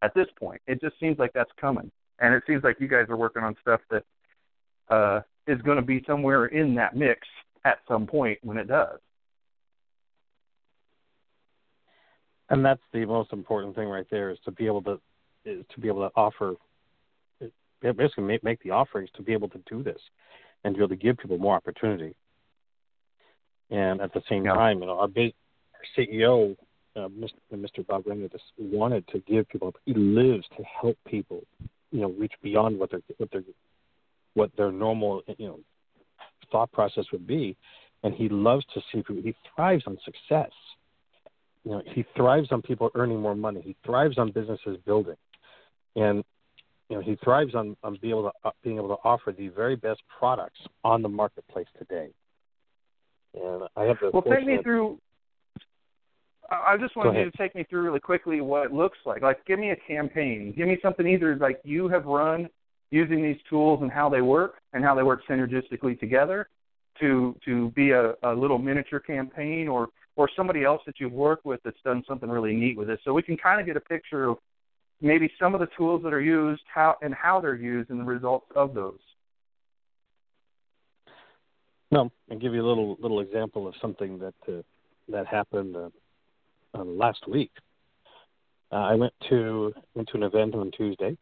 [0.00, 0.62] at this point.
[0.66, 3.54] It just seems like that's coming, and it seems like you guys are working on
[3.60, 4.04] stuff that
[4.88, 7.28] uh, is going to be somewhere in that mix
[7.66, 8.98] at some point when it does.
[12.50, 15.00] And that's the most important thing right there is to be able to
[15.44, 16.54] is to be able to offer
[17.80, 20.00] basically make, make the offerings to be able to do this
[20.64, 22.14] and to be able to give people more opportunity.
[23.70, 24.54] And at the same yeah.
[24.54, 25.34] time, you know, our, big,
[25.74, 26.56] our CEO,
[26.96, 27.32] uh, Mr.
[27.52, 27.86] Mr.
[27.86, 28.28] Bob Reina,
[28.58, 29.74] wanted to give people.
[29.84, 31.42] He lives to help people,
[31.90, 33.42] you know, reach beyond what their what their
[34.34, 35.60] what their normal, you know,
[36.52, 37.56] thought process would be.
[38.02, 39.22] And he loves to see people.
[39.22, 40.50] He thrives on success.
[41.64, 43.62] You know, he thrives on people earning more money.
[43.62, 45.16] He thrives on businesses building,
[45.96, 46.22] and
[46.90, 49.48] you know he thrives on on being able to uh, being able to offer the
[49.48, 52.10] very best products on the marketplace today.
[53.34, 54.98] And I have the well, take me through.
[56.50, 59.22] I just wanted you to take me through really quickly what it looks like.
[59.22, 60.52] Like, give me a campaign.
[60.54, 62.50] Give me something either like you have run
[62.90, 66.48] using these tools and how they work and how they work synergistically together
[67.00, 71.44] to to be a, a little miniature campaign or or somebody else that you've worked
[71.44, 73.00] with that's done something really neat with it.
[73.04, 74.38] So we can kind of get a picture of
[75.00, 78.04] maybe some of the tools that are used, how and how they're used, and the
[78.04, 78.98] results of those.
[81.90, 84.62] No, I'll give you a little little example of something that uh,
[85.08, 85.90] that happened uh,
[86.74, 87.50] uh, last week.
[88.72, 91.16] Uh, I went to went to an event on Tuesday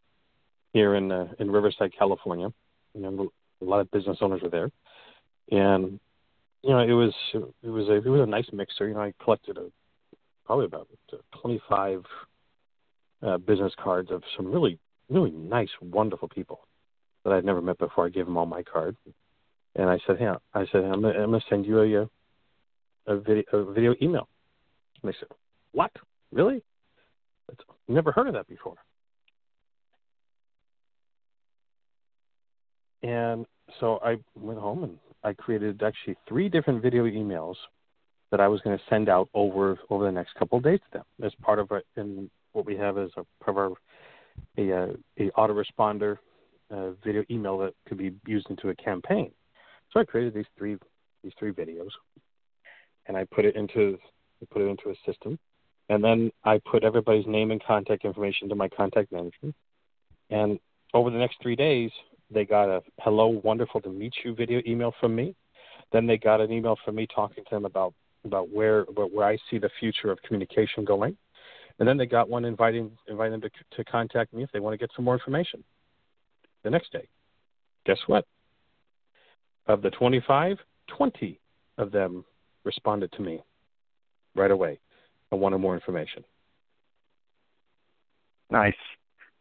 [0.71, 2.51] here in uh, in Riverside, California.
[2.93, 3.29] You know,
[3.61, 4.71] a lot of business owners were there,
[5.51, 5.99] and
[6.63, 7.13] you know it was
[7.61, 8.87] it was a it was a nice mixer.
[8.87, 9.69] You know, I collected a
[10.45, 10.87] probably about
[11.41, 12.03] 25
[13.21, 16.61] uh, business cards of some really really nice, wonderful people
[17.23, 18.05] that I'd never met before.
[18.05, 18.95] I gave them all my card,
[19.75, 22.09] and I said, "Hey, I said, "I'm gonna, I'm gonna send you a
[23.07, 24.27] a video a video email."
[25.01, 25.29] And they said,
[25.73, 25.91] "What?
[26.31, 26.63] Really?
[27.49, 27.57] I've
[27.87, 28.75] never heard of that before."
[33.03, 33.45] And
[33.81, 37.55] so I went home and I created actually three different video emails
[38.31, 40.99] that I was going to send out over over the next couple of days to
[40.99, 41.69] them as part of
[42.51, 43.77] what we have as a part of
[44.57, 46.17] a, a, uh, a autoresponder
[46.71, 49.31] uh, video email that could be used into a campaign.
[49.91, 50.77] So I created these three
[51.23, 51.91] these three videos,
[53.05, 53.97] and I put it into
[54.41, 55.37] I put it into a system,
[55.89, 59.53] and then I put everybody's name and contact information to my contact manager.
[60.29, 60.59] And
[60.93, 61.91] over the next three days,
[62.33, 65.35] they got a "Hello, wonderful to meet you" video email from me.
[65.91, 67.93] Then they got an email from me talking to them about
[68.25, 71.17] about where about where I see the future of communication going.
[71.79, 74.73] And then they got one inviting inviting them to to contact me if they want
[74.73, 75.63] to get some more information.
[76.63, 77.07] The next day,
[77.85, 78.25] guess what?
[79.67, 80.57] Of the 25,
[80.87, 81.39] 20
[81.77, 82.25] of them
[82.63, 83.41] responded to me
[84.35, 84.79] right away
[85.31, 86.23] and wanted more information.
[88.49, 88.73] Nice.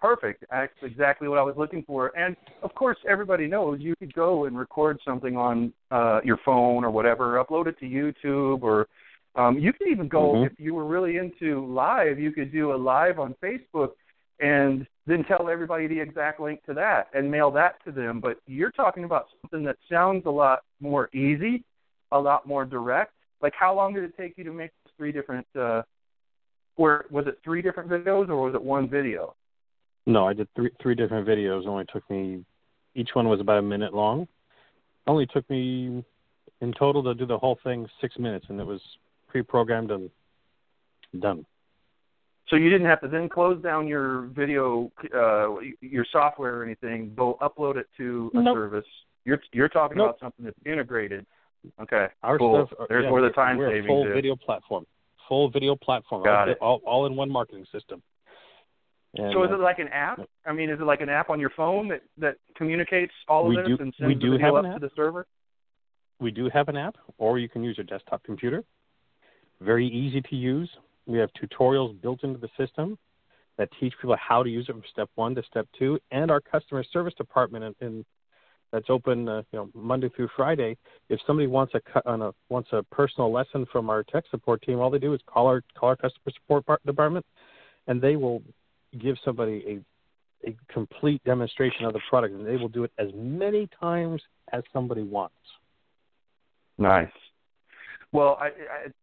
[0.02, 0.44] Perfect.
[0.50, 2.10] That's exactly what I was looking for.
[2.18, 2.34] And
[2.64, 6.90] of course, everybody knows you could go and record something on uh, your phone or
[6.90, 8.88] whatever, upload it to YouTube, or
[9.36, 10.46] um, you could even go mm-hmm.
[10.46, 12.18] if you were really into live.
[12.18, 13.90] You could do a live on Facebook
[14.40, 18.18] and then tell everybody the exact link to that and mail that to them.
[18.20, 21.62] But you're talking about something that sounds a lot more easy,
[22.10, 23.12] a lot more direct.
[23.40, 25.46] Like, how long did it take you to make three different?
[25.56, 25.82] Uh,
[26.74, 29.36] or was it three different videos or was it one video?
[30.06, 31.62] No, I did three three different videos.
[31.62, 32.44] It only took me
[32.94, 34.22] each one was about a minute long.
[34.22, 34.28] It
[35.06, 36.04] only took me
[36.60, 38.80] in total to do the whole thing six minutes, and it was
[39.28, 40.10] pre-programmed and
[41.20, 41.44] done.
[42.48, 47.12] So you didn't have to then close down your video, uh, your software or anything.
[47.16, 48.56] Go upload it to a nope.
[48.56, 48.84] service.
[49.24, 50.10] You're you're talking nope.
[50.10, 51.24] about something that's integrated.
[51.80, 52.66] Okay, Our cool.
[52.66, 54.14] Stuff, There's yeah, where the time we're savings a full is.
[54.14, 54.84] video platform.
[55.28, 56.24] Full video platform.
[56.24, 56.58] Got all, it.
[56.60, 58.02] All, all in one marketing system.
[59.14, 60.20] And, so is uh, it like an app?
[60.46, 63.50] I mean, is it like an app on your phone that that communicates all of
[63.50, 65.26] we this do, and sends the have up to the server?
[66.18, 68.62] We do have an app, or you can use your desktop computer.
[69.60, 70.70] Very easy to use.
[71.06, 72.96] We have tutorials built into the system
[73.58, 76.40] that teach people how to use it from step one to step two, and our
[76.40, 78.04] customer service department in, in
[78.72, 80.78] that's open uh, you know Monday through Friday.
[81.10, 84.78] If somebody wants a on a wants a personal lesson from our tech support team,
[84.78, 87.26] all they do is call our call our customer support department,
[87.86, 88.42] and they will
[88.98, 89.80] give somebody a
[90.44, 94.20] a complete demonstration of the product, and they will do it as many times
[94.52, 95.36] as somebody wants.
[96.78, 97.12] Nice.
[98.12, 98.46] Well, I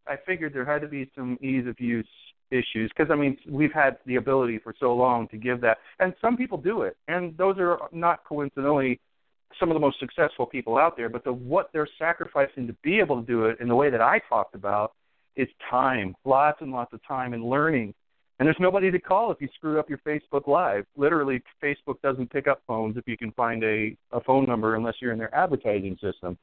[0.08, 2.08] I, I figured there had to be some ease of use
[2.52, 6.14] issues because I mean we've had the ability for so long to give that, and
[6.22, 9.00] some people do it, and those are not coincidentally
[9.60, 11.10] some of the most successful people out there.
[11.10, 14.02] But the what they're sacrificing to be able to do it in the way that
[14.02, 14.94] I talked about
[15.36, 17.94] is time, lots and lots of time, and learning
[18.40, 20.86] And there's nobody to call if you screw up your Facebook Live.
[20.96, 24.96] Literally, Facebook doesn't pick up phones if you can find a, a phone number unless
[25.02, 26.38] you're in their advertising system.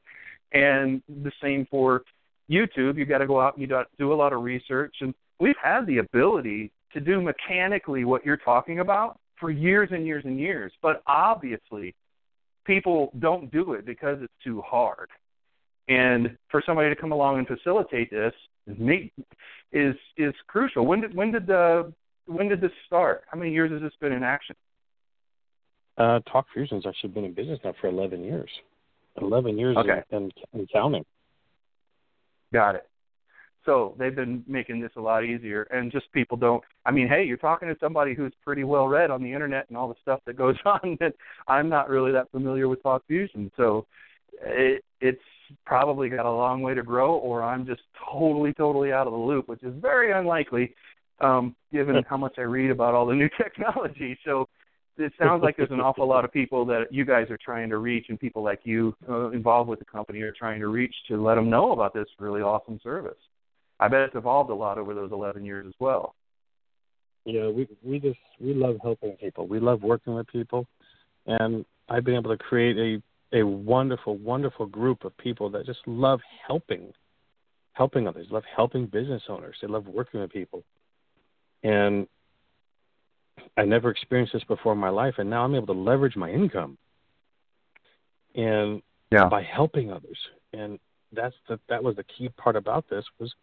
[0.53, 2.03] And the same for
[2.49, 2.97] YouTube.
[2.97, 4.95] You've got to go out and you do a lot of research.
[5.01, 10.05] And we've had the ability to do mechanically what you're talking about for years and
[10.05, 10.71] years and years.
[10.81, 11.95] But obviously,
[12.65, 15.09] people don't do it because it's too hard.
[15.87, 18.33] And for somebody to come along and facilitate this
[19.71, 20.85] is is crucial.
[20.85, 21.93] When did when did the
[22.25, 23.23] when did this start?
[23.27, 24.55] How many years has this been in action?
[25.97, 28.49] Uh, Talk Fusion's actually been in business now for 11 years.
[29.19, 30.03] 11 years okay.
[30.11, 31.03] and, and counting.
[32.53, 32.87] Got it.
[33.65, 36.63] So they've been making this a lot easier, and just people don't.
[36.85, 39.77] I mean, hey, you're talking to somebody who's pretty well read on the internet and
[39.77, 40.97] all the stuff that goes on.
[41.01, 41.13] That
[41.47, 43.85] I'm not really that familiar with Talk Fusion, so
[44.41, 45.19] it, it's
[45.65, 47.81] probably got a long way to grow, or I'm just
[48.11, 50.73] totally, totally out of the loop, which is very unlikely,
[51.19, 54.17] um, given how much I read about all the new technology.
[54.25, 54.47] So
[54.97, 57.77] it sounds like there's an awful lot of people that you guys are trying to
[57.77, 61.21] reach, and people like you uh, involved with the company are trying to reach to
[61.21, 63.17] let them know about this really awesome service.
[63.79, 66.15] I bet it's evolved a lot over those 11 years as well.
[67.25, 69.47] Yeah, we we just we love helping people.
[69.47, 70.65] We love working with people,
[71.25, 73.01] and I've been able to create a
[73.33, 76.93] a wonderful, wonderful group of people that just love helping,
[77.73, 79.57] helping others, love helping business owners.
[79.61, 80.63] They love working with people,
[81.63, 82.07] and
[83.57, 86.31] I never experienced this before in my life, and now I'm able to leverage my
[86.31, 86.77] income,
[88.35, 89.27] and yeah.
[89.29, 90.17] by helping others,
[90.53, 90.79] and
[91.13, 93.33] that's the that was the key part about this was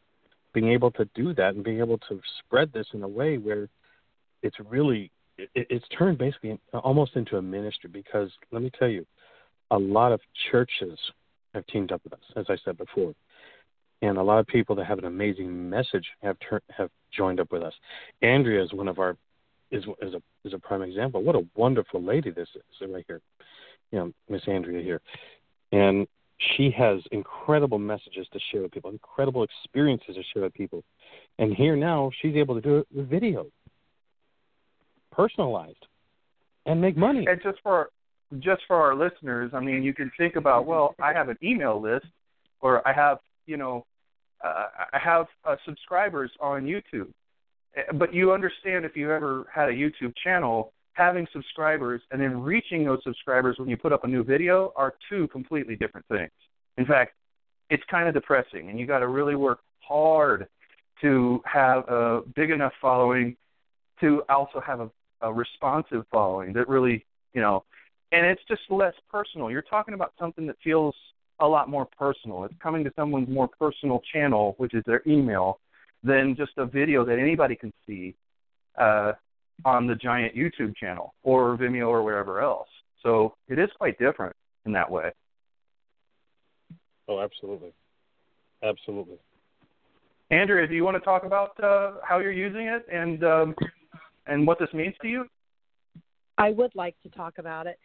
[0.53, 3.69] being able to do that and being able to spread this in a way where
[4.43, 9.05] it's really it, it's turned basically almost into a ministry because let me tell you
[9.71, 10.99] a lot of churches
[11.55, 13.15] have teamed up with us as i said before.
[14.03, 17.51] And a lot of people that have an amazing message have tur- have joined up
[17.51, 17.73] with us.
[18.21, 19.17] Andrea is one of our
[19.71, 21.23] is is a is a prime example.
[21.23, 23.21] What a wonderful lady this is right here.
[23.93, 25.01] You know miss andrea here.
[25.73, 26.07] And
[26.57, 30.83] she has incredible messages to share with people, incredible experiences to share with people.
[31.39, 33.47] And here now, she's able to do it with video,
[35.13, 35.87] personalized,
[36.67, 37.25] and make money.
[37.29, 37.91] And just for
[38.41, 41.81] just for our listeners, I mean, you can think about, well, I have an email
[41.81, 42.07] list,
[42.61, 43.85] or I have, you know,
[44.45, 47.13] uh, I have uh, subscribers on YouTube.
[47.77, 52.41] Eh, but you understand if you ever had a YouTube channel, having subscribers and then
[52.41, 56.31] reaching those subscribers when you put up a new video are two completely different things.
[56.79, 57.15] In fact,
[57.71, 60.47] it's kind of depressing, and you got to really work hard
[61.01, 63.37] to have a big enough following
[64.01, 64.91] to also have a,
[65.23, 67.65] a responsive following that really, you know,
[68.15, 69.51] and it's just less personal.
[69.51, 70.95] You're talking about something that feels
[71.41, 72.45] a lot more personal.
[72.45, 75.59] It's coming to someone's more personal channel, which is their email,
[76.03, 78.15] than just a video that anybody can see.
[78.79, 79.13] Uh,
[79.65, 82.69] on the giant YouTube channel or Vimeo or wherever else.
[83.03, 84.35] So it is quite different
[84.65, 85.11] in that way.
[87.09, 87.73] Oh, absolutely,
[88.63, 89.19] absolutely.
[90.31, 93.55] Andrea, do you want to talk about uh, how you're using it and um,
[94.27, 95.27] and what this means to you?
[96.39, 97.79] I would like to talk about it.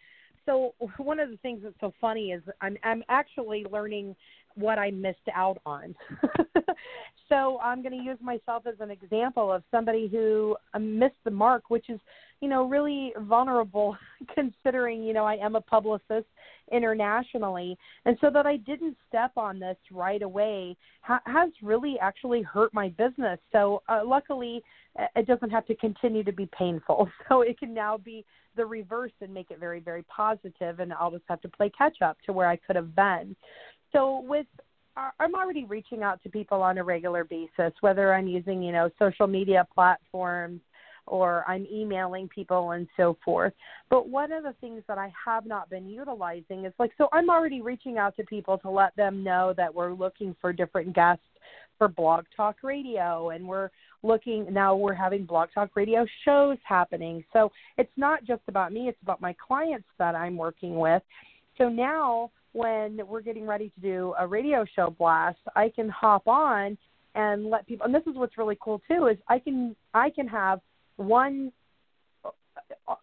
[0.50, 4.16] So one of the things that's so funny is I'm I'm actually learning
[4.60, 5.95] what I missed out on.
[7.30, 11.70] so I'm going to use myself as an example of somebody who missed the mark,
[11.70, 11.99] which is,
[12.41, 13.97] you know, really vulnerable
[14.36, 16.28] considering, you know, I am a publicist
[16.72, 17.78] internationally.
[18.05, 22.74] And so that I didn't step on this right away ha- has really actually hurt
[22.74, 23.39] my business.
[23.51, 24.62] So uh, luckily,
[25.16, 27.10] it doesn't have to continue to be painful.
[27.30, 31.12] So it can now be the reverse and make it very, very positive, and I'll
[31.12, 33.36] just have to play catch up to where I could have been.
[33.92, 34.46] So with
[34.98, 38.72] uh, I'm already reaching out to people on a regular basis, whether I'm using, you
[38.72, 40.62] know, social media platforms
[41.08, 43.54] or I'm emailing people and so forth.
[43.90, 47.30] But one of the things that I have not been utilizing is like, so I'm
[47.30, 51.24] already reaching out to people to let them know that we're looking for different guests
[51.78, 53.70] for Blog Talk Radio, and we're
[54.04, 54.76] looking now.
[54.76, 57.24] We're having Blog Talk Radio shows happening.
[57.32, 61.02] So it's not just about me; it's about my clients that I'm working with.
[61.58, 66.28] So now when we're getting ready to do a radio show blast, I can hop
[66.28, 66.78] on
[67.16, 67.86] and let people.
[67.86, 70.60] And this is what's really cool too is I can I can have
[70.97, 71.52] one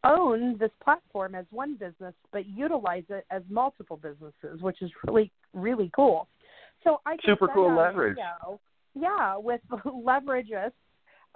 [0.04, 5.30] own this platform as one business, but utilize it as multiple businesses, which is really
[5.52, 6.28] really cool.
[6.84, 8.16] So I can super cool leverage.
[8.16, 8.60] Video,
[8.94, 9.60] yeah, with
[10.04, 10.72] leverage us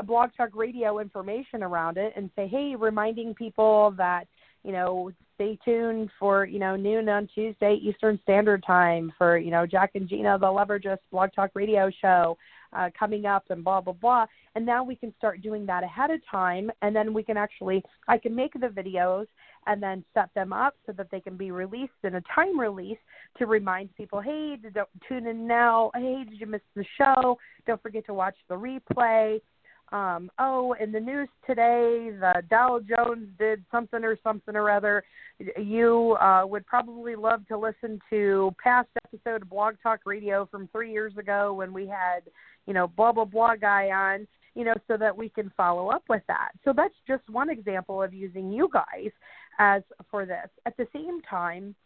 [0.03, 4.25] blog talk radio information around it and say, hey, reminding people that
[4.65, 9.51] you know stay tuned for you know noon on Tuesday Eastern Standard Time for you
[9.51, 12.37] know Jack and Gina the Leverageous Blog Talk Radio Show.
[12.77, 14.27] uh, coming up and blah blah blah.
[14.55, 17.83] And now we can start doing that ahead of time and then we can actually
[18.07, 19.27] i can make the videos
[19.67, 22.99] and then set them up so that they can be released in a time release
[23.39, 25.91] to remind people hey don't tune in now.
[25.95, 27.39] Hey did you miss the show?
[27.67, 29.41] Don't forget to watch the replay
[29.93, 35.03] um, oh, in the news today, the Dow Jones did something or something or other.
[35.59, 40.69] You uh, would probably love to listen to past episode of Blog Talk Radio from
[40.71, 42.21] three years ago when we had,
[42.67, 44.27] you know, blah blah blah guy on.
[44.55, 46.51] You know, so that we can follow up with that.
[46.65, 49.11] So that's just one example of using you guys
[49.61, 50.49] as for this.
[50.67, 51.77] At the same time,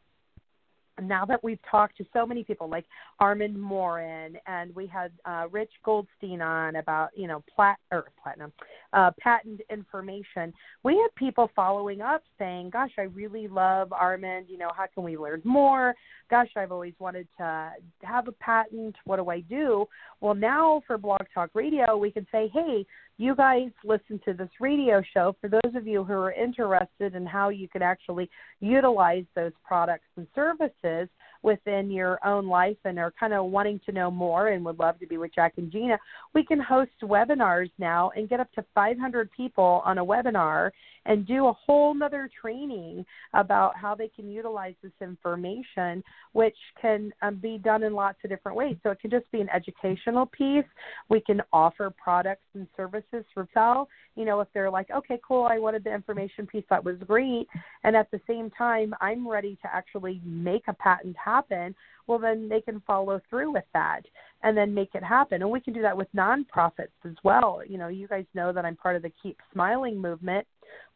[1.03, 2.85] now that we've talked to so many people like
[3.19, 8.53] Armand Morin and we had uh, Rich Goldstein on about you know plat or platinum
[8.93, 14.47] uh, patent information, we had people following up saying, "Gosh, I really love Armand.
[14.49, 15.95] You know, how can we learn more?
[16.31, 17.73] Gosh, I've always wanted to
[18.03, 18.95] have a patent.
[19.05, 19.87] What do I do?"
[20.21, 22.87] Well, now for Blog Talk Radio, we can say, "Hey,
[23.17, 25.37] you guys listen to this radio show.
[25.41, 28.29] For those of you who are interested in how you can actually
[28.61, 31.09] utilize those products and services
[31.43, 34.99] within your own life and are kind of wanting to know more and would love
[34.99, 35.99] to be with Jack and Gina,
[36.35, 40.71] we can host webinars now and get up to 500 people on a webinar
[41.07, 46.03] and do a whole nother training about how they can utilize this information,
[46.33, 48.77] which can um, be done in lots of different ways.
[48.83, 50.65] So it can just be an educational piece.
[51.09, 53.89] We can offer products and services for sale.
[54.17, 57.49] You know, if they're like, okay, cool, I wanted the information piece, that was great.
[57.83, 61.75] And at the same time, I'm ready to actually make a patent happen
[62.07, 64.03] well then they can follow through with that
[64.43, 67.79] and then make it happen and we can do that with nonprofits as well you
[67.79, 70.47] know you guys know that i'm part of the keep smiling movement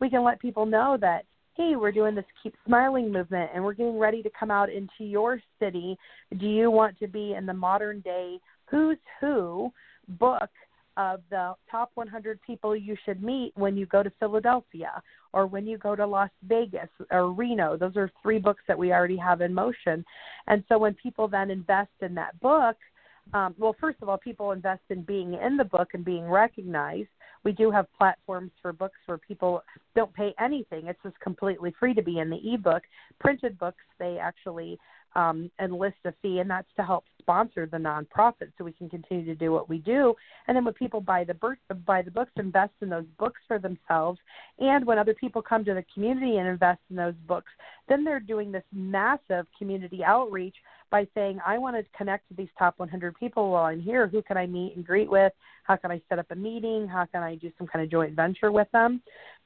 [0.00, 1.24] we can let people know that
[1.54, 5.04] hey we're doing this keep smiling movement and we're getting ready to come out into
[5.04, 5.96] your city
[6.38, 8.38] do you want to be in the modern day
[8.70, 9.70] who's who
[10.20, 10.50] book
[10.98, 15.00] of the top 100 people you should meet when you go to Philadelphia
[15.32, 17.76] or when you go to Las Vegas or Reno.
[17.76, 20.04] Those are three books that we already have in motion.
[20.48, 22.76] And so when people then invest in that book,
[23.32, 27.08] um, well, first of all, people invest in being in the book and being recognized.
[27.44, 29.62] We do have platforms for books where people
[29.94, 30.86] don't pay anything.
[30.86, 32.82] It's just completely free to be in the ebook.
[33.20, 34.78] Printed books, they actually
[35.14, 39.24] um, enlist a fee, and that's to help sponsor the nonprofit so we can continue
[39.24, 40.14] to do what we do.
[40.46, 41.34] And then when people buy the
[41.86, 44.18] buy the books, invest in those books for themselves,
[44.58, 47.50] and when other people come to the community and invest in those books,
[47.88, 50.56] then they're doing this massive community outreach
[50.90, 54.06] by saying, I want to connect to these top 100 people while I'm here.
[54.06, 55.32] Who can I meet and greet with?
[55.64, 56.88] How can I set up a meeting?
[56.88, 59.02] How can I do some kind of joint venture with them?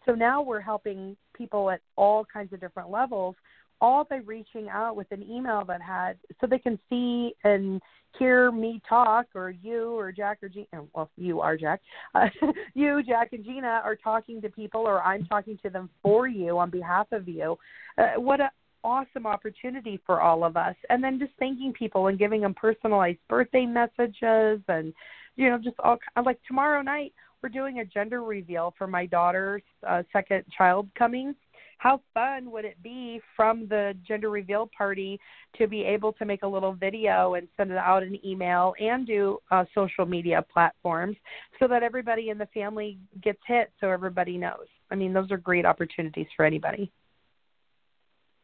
[0.06, 3.36] So now we're helping people at all kinds of different levels
[3.82, 7.82] all by reaching out with an email that had so they can see and
[8.16, 11.80] hear me talk or you or Jack or Gina well you are Jack
[12.14, 12.28] uh,
[12.74, 16.58] you Jack and Gina are talking to people or I'm talking to them for you
[16.58, 17.58] on behalf of you
[17.98, 18.50] uh, what a
[18.84, 20.76] awesome opportunity for all of us.
[20.90, 24.92] And then just thanking people and giving them personalized birthday messages and
[25.36, 27.12] you know just all like tomorrow night
[27.42, 31.34] we're doing a gender reveal for my daughter's uh, second child coming.
[31.78, 35.18] How fun would it be from the gender reveal party
[35.58, 39.04] to be able to make a little video and send it out an email and
[39.04, 41.16] do uh, social media platforms
[41.58, 44.66] so that everybody in the family gets hit so everybody knows?
[44.92, 46.92] I mean those are great opportunities for anybody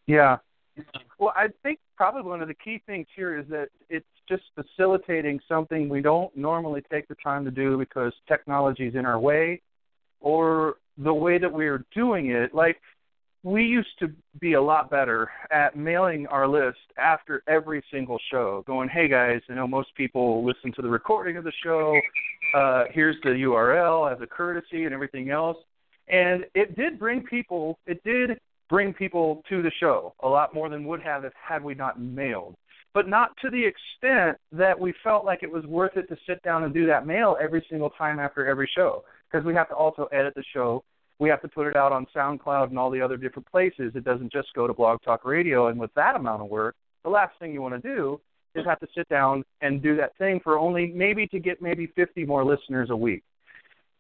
[0.09, 0.37] yeah
[1.19, 5.39] well i think probably one of the key things here is that it's just facilitating
[5.49, 9.61] something we don't normally take the time to do because technology is in our way
[10.21, 12.77] or the way that we're doing it like
[13.43, 18.63] we used to be a lot better at mailing our list after every single show,
[18.67, 21.99] going, "Hey guys, I know most people listen to the recording of the show.
[22.55, 25.57] Uh, here's the URL as a courtesy and everything else."
[26.09, 27.79] And it did bring people.
[27.87, 31.63] It did bring people to the show a lot more than would have if had
[31.63, 32.55] we not mailed.
[32.95, 36.43] But not to the extent that we felt like it was worth it to sit
[36.43, 39.75] down and do that mail every single time after every show, because we have to
[39.75, 40.83] also edit the show
[41.19, 43.93] we have to put it out on SoundCloud and all the other different places.
[43.95, 45.67] It doesn't just go to Blog Talk Radio.
[45.69, 48.21] And with that amount of work, the last thing you want to do
[48.55, 51.87] is have to sit down and do that thing for only maybe to get maybe
[51.97, 53.23] 50 more listeners a week.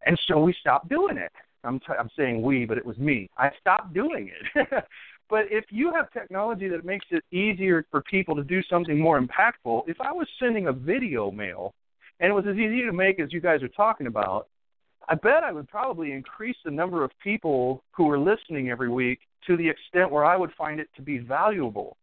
[0.06, 1.32] And so we stopped doing it.
[1.64, 3.28] I'm, t- I'm saying we, but it was me.
[3.36, 4.68] I stopped doing it.
[5.30, 9.20] but if you have technology that makes it easier for people to do something more
[9.20, 11.74] impactful, if I was sending a video mail
[12.20, 14.48] and it was as easy to make as you guys are talking about,
[15.08, 19.20] I bet I would probably increase the number of people who are listening every week
[19.46, 21.96] to the extent where I would find it to be valuable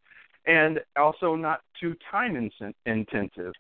[0.47, 2.49] and also not too time
[2.85, 3.53] intensive.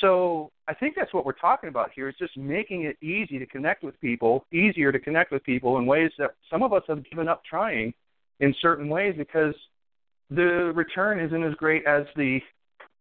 [0.00, 3.46] So I think that's what we're talking about here is just making it easy to
[3.46, 7.08] connect with people, easier to connect with people in ways that some of us have
[7.08, 7.92] given up trying
[8.40, 9.54] in certain ways because
[10.30, 12.40] the return isn't as great as the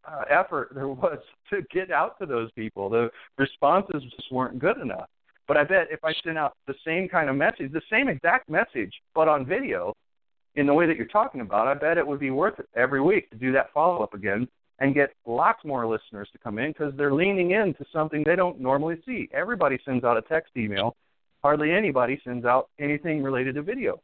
[0.08, 1.20] uh, effort there was
[1.50, 2.90] to get out to those people.
[2.90, 5.08] The responses just weren't good enough.
[5.48, 8.50] But I bet if I sent out the same kind of message, the same exact
[8.50, 9.94] message, but on video,
[10.56, 13.02] in the way that you're talking about, I bet it would be worth it every
[13.02, 14.48] week to do that follow up again
[14.82, 18.60] and get lots more listeners to come in because they're leaning into something they don't
[18.60, 19.30] normally see.
[19.32, 20.96] Everybody sends out a text email.
[21.44, 24.02] Hardly anybody sends out anything related to video.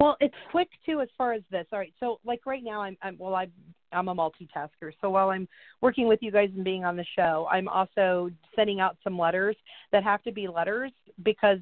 [0.00, 1.66] Well, it's quick too as far as this.
[1.70, 3.52] All right, so like right now, I'm, I'm well, I'm
[3.92, 4.92] I'm a multitasker.
[5.00, 5.46] So while I'm
[5.80, 9.56] working with you guys and being on the show, I'm also sending out some letters
[9.92, 11.60] that have to be letters because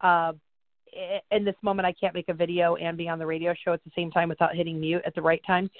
[0.00, 0.32] uh,
[1.30, 3.82] in this moment I can't make a video and be on the radio show at
[3.84, 5.70] the same time without hitting mute at the right time.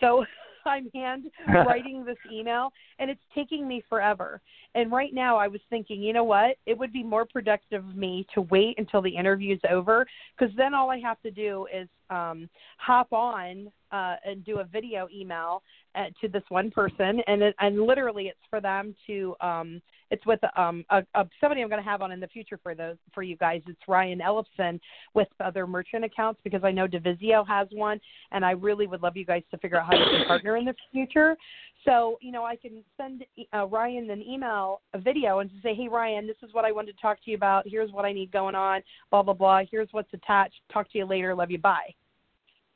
[0.00, 0.24] So
[0.66, 4.40] I'm hand writing this email and it's taking me forever.
[4.74, 6.56] And right now I was thinking, you know what?
[6.66, 10.06] It would be more productive of me to wait until the interview's over
[10.36, 12.48] because then all I have to do is um
[12.78, 15.62] hop on uh and do a video email
[15.94, 19.80] uh, to this one person and it, and literally it's for them to um
[20.10, 22.74] it's with um a, a somebody I'm going to have on in the future for
[22.74, 23.62] those for you guys.
[23.66, 24.78] It's Ryan Ellefson
[25.14, 28.00] with other merchant accounts because I know Divisio has one,
[28.30, 30.74] and I really would love you guys to figure out how can partner in the
[30.92, 31.36] future.
[31.84, 35.74] So you know I can send uh, Ryan an email, a video, and to say,
[35.74, 37.64] hey Ryan, this is what I wanted to talk to you about.
[37.66, 38.82] Here's what I need going on.
[39.10, 39.62] Blah blah blah.
[39.70, 40.60] Here's what's attached.
[40.72, 41.34] Talk to you later.
[41.34, 41.58] Love you.
[41.58, 41.94] Bye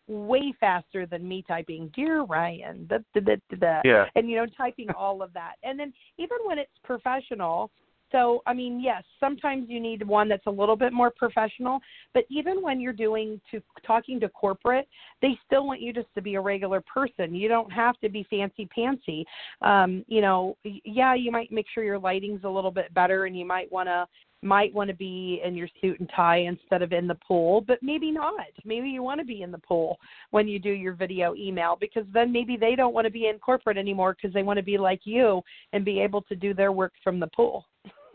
[0.08, 3.80] way faster than me typing dear ryan da, da, da.
[3.84, 4.06] Yeah.
[4.16, 7.70] and you know typing all of that and then even when it's professional
[8.10, 11.78] so i mean yes sometimes you need one that's a little bit more professional
[12.14, 14.88] but even when you're doing to talking to corporate
[15.20, 18.26] they still want you just to be a regular person you don't have to be
[18.30, 19.24] fancy pantsy
[19.60, 23.38] um you know yeah you might make sure your lighting's a little bit better and
[23.38, 24.06] you might want to
[24.42, 27.82] might want to be in your suit and tie instead of in the pool, but
[27.82, 28.46] maybe not.
[28.64, 29.98] Maybe you want to be in the pool
[30.30, 33.38] when you do your video email because then maybe they don't want to be in
[33.38, 36.72] corporate anymore because they want to be like you and be able to do their
[36.72, 37.66] work from the pool.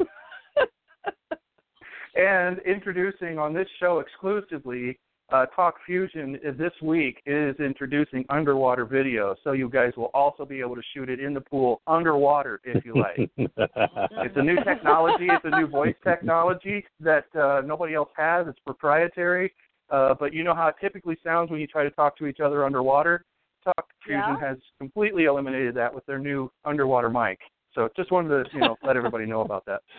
[2.15, 4.97] and introducing on this show exclusively
[5.31, 10.59] uh, Talk Fusion this week is introducing underwater video, so you guys will also be
[10.59, 13.29] able to shoot it in the pool underwater if you like.
[13.37, 15.27] it's a new technology.
[15.29, 18.47] It's a new voice technology that uh, nobody else has.
[18.47, 19.53] It's proprietary,
[19.89, 22.39] uh, but you know how it typically sounds when you try to talk to each
[22.39, 23.25] other underwater.
[23.63, 24.49] Talk Fusion Yeah.
[24.49, 27.39] has completely eliminated that with their new underwater mic.
[27.73, 29.81] So just wanted to you know let everybody know about that.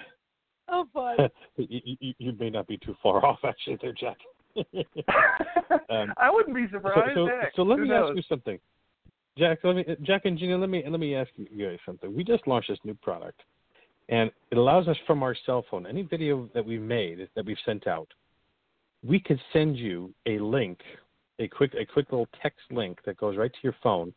[0.67, 1.17] Oh boy.
[1.57, 4.17] you, you, you may not be too far off, actually, there, Jack.
[4.57, 7.11] Um, I wouldn't be surprised.
[7.15, 7.53] so, heck.
[7.57, 8.11] so let Who me knows?
[8.11, 8.59] ask you something,
[9.39, 9.59] Jack.
[9.65, 10.57] Let me, Jack and Gina.
[10.59, 12.15] Let me let me ask you guys something.
[12.15, 13.43] We just launched this new product,
[14.09, 17.57] and it allows us from our cell phone any video that we've made that we've
[17.65, 18.09] sent out.
[19.03, 20.79] We could send you a link,
[21.39, 24.15] a quick a quick little text link that goes right to your phone,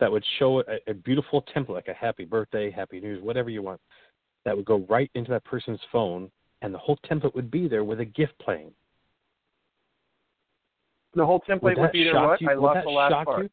[0.00, 3.62] that would show a, a beautiful template like a happy birthday, happy news, whatever you
[3.62, 3.80] want.
[4.44, 6.30] That would go right into that person's phone,
[6.62, 8.72] and the whole template would be there with a GIF playing.
[11.14, 12.26] The whole template would, that be there.
[12.26, 12.40] What?
[12.40, 12.50] You?
[12.50, 13.42] I would lost the last part.
[13.44, 13.50] You?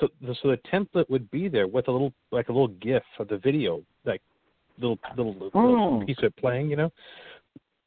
[0.00, 3.02] So, the, so the template would be there with a little, like a little GIF
[3.18, 4.22] of the video, like
[4.78, 6.06] little little, little Mm.
[6.06, 6.70] piece of it playing.
[6.70, 6.92] You know?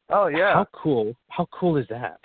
[0.09, 1.16] Oh yeah, How cool?
[1.30, 2.20] How cool is that?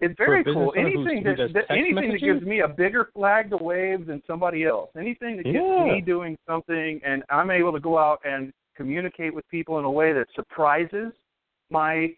[0.00, 0.74] it's very cool.
[0.76, 4.90] Anything that, that anything that gives me a bigger flag to wave than somebody else.
[4.98, 5.84] Anything that gets Yeah.
[5.84, 9.90] me doing something, and I'm able to go out and communicate with people in a
[9.90, 11.12] way that surprises
[11.70, 12.16] my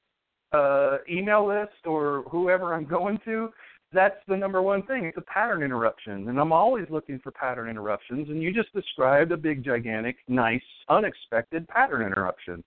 [0.55, 3.51] uh, email list or whoever I'm going to.
[3.93, 5.05] That's the number one thing.
[5.05, 8.29] It's a pattern interruption, and I'm always looking for pattern interruptions.
[8.29, 12.65] And you just described a big, gigantic, nice, unexpected pattern interruption.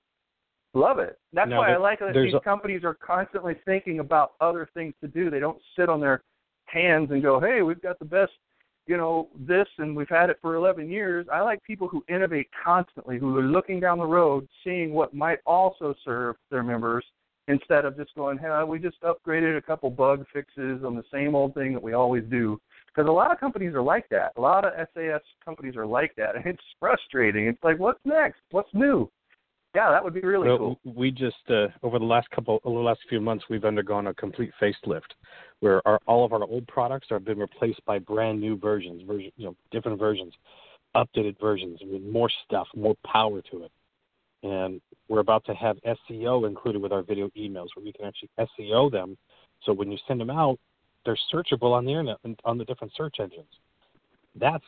[0.74, 1.18] Love it.
[1.34, 4.94] That's Now, why I like that these a- companies are constantly thinking about other things
[5.02, 5.30] to do.
[5.30, 6.22] They don't sit on their
[6.66, 8.34] hands and go, "Hey, we've got the best,
[8.86, 12.50] you know, this, and we've had it for 11 years." I like people who innovate
[12.64, 17.06] constantly, who are looking down the road, seeing what might also serve their members,
[17.48, 21.36] instead of just going, "Hey, we just upgraded a couple bug fixes on the same
[21.36, 24.34] old thing that we always do." Because a lot of companies are like that.
[24.38, 27.48] A lot of SaaS companies are like that, and it's frustrating.
[27.48, 28.42] It's like, "What's next?
[28.52, 29.10] What's new?"
[29.76, 30.80] Yeah, that would be really well, cool.
[30.96, 34.14] we just uh, over the last couple, over the last few months, we've undergone a
[34.14, 35.14] complete facelift,
[35.60, 39.32] where our, all of our old products are been replaced by brand new versions, version,
[39.36, 40.34] you know, different versions,
[40.96, 43.72] updated versions with more stuff, more power to it.
[44.44, 45.78] And we're about to have
[46.10, 49.18] SEO included with our video emails, where we can actually SEO them,
[49.64, 50.60] so when you send them out,
[51.06, 53.48] they're searchable on the internet and on the different search engines.
[54.36, 54.64] That's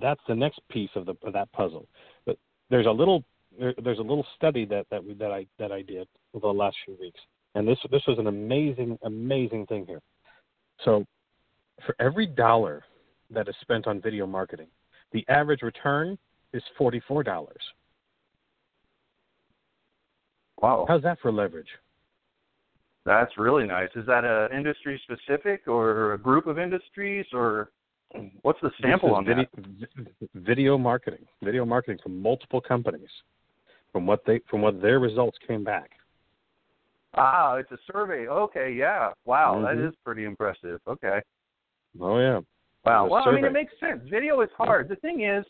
[0.00, 1.86] that's the next piece of the of that puzzle.
[2.26, 2.36] But
[2.70, 3.22] there's a little
[3.58, 6.52] there, there's a little study that that we that I that I did over the
[6.52, 7.20] last few weeks,
[7.54, 10.00] and this this was an amazing amazing thing here.
[10.84, 11.04] So,
[11.86, 12.82] for every dollar
[13.30, 14.68] that is spent on video marketing,
[15.12, 16.18] the average return
[16.52, 17.62] is forty four dollars.
[20.60, 21.68] Wow, how's that for leverage?
[23.04, 23.90] That's really nice.
[23.96, 27.70] Is that a industry specific or a group of industries or
[28.42, 30.28] what's the sample on video, that?
[30.34, 33.10] Video marketing, video marketing from multiple companies,
[33.92, 35.90] from what they from what their results came back.
[37.16, 38.26] Ah, it's a survey.
[38.26, 39.10] Okay, yeah.
[39.24, 39.78] Wow, mm-hmm.
[39.78, 40.80] that is pretty impressive.
[40.88, 41.20] Okay.
[42.00, 42.40] Oh yeah.
[42.84, 43.08] Wow.
[43.08, 43.38] Well, survey.
[43.38, 44.00] I mean, it makes sense.
[44.10, 44.88] Video is hard.
[44.88, 45.44] The thing is,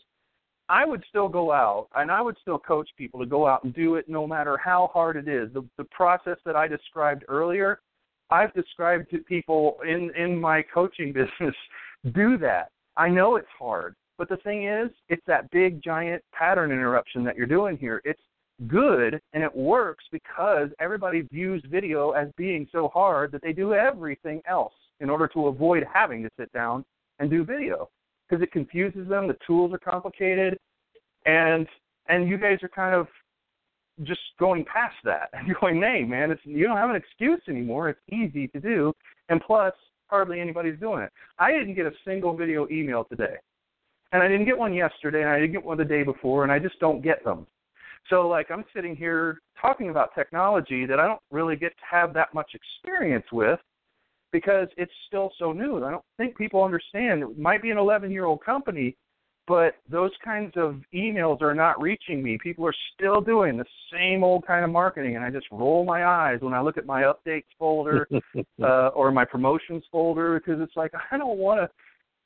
[0.67, 3.73] I would still go out and I would still coach people to go out and
[3.73, 5.53] do it no matter how hard it is.
[5.53, 7.81] The the process that I described earlier,
[8.31, 11.55] I've described to people in in my coaching business
[12.13, 12.69] do that.
[12.97, 17.35] I know it's hard, but the thing is, it's that big giant pattern interruption that
[17.35, 18.01] you're doing here.
[18.03, 18.21] It's
[18.67, 23.73] good and it works because everybody views video as being so hard that they do
[23.73, 26.85] everything else in order to avoid having to sit down
[27.19, 27.89] and do video
[28.27, 29.27] because it confuses them.
[29.27, 30.57] The tools are complicated,
[31.25, 31.67] and
[32.07, 33.07] and you guys are kind of
[34.03, 37.89] just going past that and going, "Hey, man, it's you don't have an excuse anymore.
[37.89, 38.93] It's easy to do,
[39.29, 39.73] and plus,
[40.07, 43.35] hardly anybody's doing it." I didn't get a single video email today,
[44.11, 46.51] and I didn't get one yesterday, and I didn't get one the day before, and
[46.51, 47.47] I just don't get them.
[48.09, 52.13] So, like, I'm sitting here talking about technology that I don't really get to have
[52.13, 53.59] that much experience with
[54.35, 55.81] because it's still so new.
[55.85, 57.23] I don't think people understand.
[57.23, 58.97] It might be an 11 year old company,
[59.47, 62.37] but those kinds of emails are not reaching me.
[62.43, 63.63] People are still doing the
[63.93, 66.85] same old kind of marketing, and I just roll my eyes when I look at
[66.85, 68.09] my updates folder
[68.61, 71.69] uh, or my promotions folder because it's like I don't want to.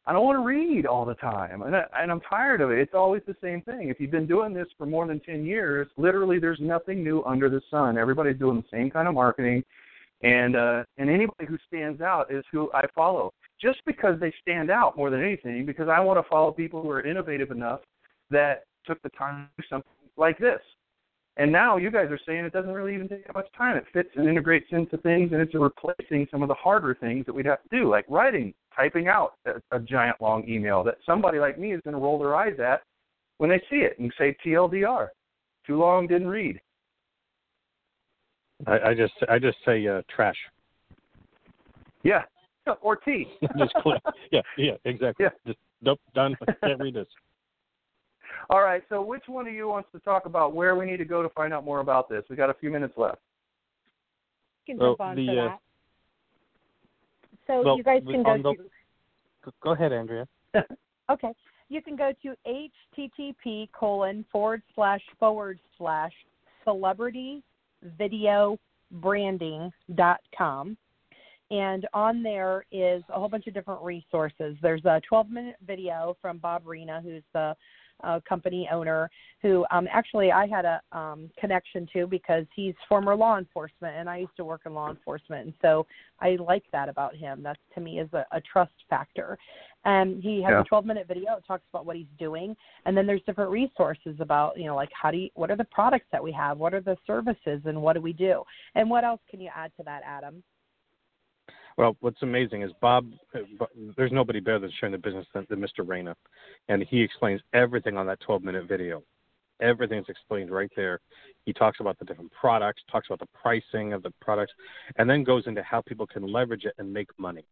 [0.08, 2.80] I don't want to read all the time, and, I, and I'm tired of it.
[2.80, 3.90] It's always the same thing.
[3.90, 7.48] If you've been doing this for more than 10 years, literally, there's nothing new under
[7.48, 7.96] the sun.
[7.96, 9.64] Everybody's doing the same kind of marketing
[10.22, 13.32] and uh, and anybody who stands out is who I follow.
[13.62, 16.90] Just because they stand out more than anything, because I want to follow people who
[16.90, 17.82] are innovative enough
[18.30, 20.60] that took the time to do something like this.
[21.38, 23.78] And now you guys are saying it doesn't really even take that much time.
[23.78, 27.34] It fits and integrates into things, and it's replacing some of the harder things that
[27.34, 31.40] we'd have to do, like writing, typing out a, a giant long email that somebody
[31.40, 32.82] like me is going to roll their eyes at
[33.38, 35.08] when they see it and say TLDR,
[35.66, 36.60] too long, didn't read.
[38.68, 40.36] I, I just I just say uh, trash.
[42.04, 42.24] Yeah,
[42.82, 43.28] or T.
[43.58, 44.00] just clear.
[44.32, 45.26] Yeah, yeah, exactly.
[45.26, 45.30] Yeah.
[45.46, 46.36] Just nope, done.
[46.64, 47.08] Can't read this.
[48.50, 48.84] All right.
[48.90, 51.30] So, which one of you wants to talk about where we need to go to
[51.30, 52.24] find out more about this?
[52.30, 53.20] We got a few minutes left.
[54.66, 55.60] You can jump on the, for uh, that.
[57.48, 58.54] So well, you guys can go the,
[59.44, 59.54] to.
[59.62, 60.28] Go ahead, Andrea.
[61.10, 61.34] okay.
[61.70, 62.36] You can go to
[62.98, 66.12] http colon forward slash forward slash
[66.64, 67.44] celebrity
[68.00, 70.78] videobranding.com.
[71.52, 74.56] And on there is a whole bunch of different resources.
[74.62, 77.56] There's a 12 minute video from Bob Reina, who's the
[78.04, 79.10] uh, company owner,
[79.42, 84.10] who um, actually I had a um, connection to because he's former law enforcement, and
[84.10, 85.86] I used to work in law enforcement, and so
[86.20, 87.44] I like that about him.
[87.44, 89.38] That to me is a, a trust factor.
[89.86, 90.62] And he has Yeah.
[90.62, 91.38] a 12 minute video.
[91.38, 94.90] It talks about what he's doing, and then there's different resources about you know like
[94.92, 97.82] how do you what are the products that we have, what are the services, and
[97.82, 98.44] what do we do,
[98.76, 100.44] and what else can you add to that, Adam?
[101.80, 103.10] Well, what's amazing is Bob.
[103.34, 103.66] uh,
[103.96, 105.88] There's nobody better than sharing the business than, than Mr.
[105.88, 106.14] Reina,
[106.68, 109.02] and he explains everything on that 12-minute video.
[109.62, 111.00] Everything's explained right there.
[111.46, 114.52] He talks about the different products, talks about the pricing of the products,
[114.98, 117.46] and then goes into how people can leverage it and make money.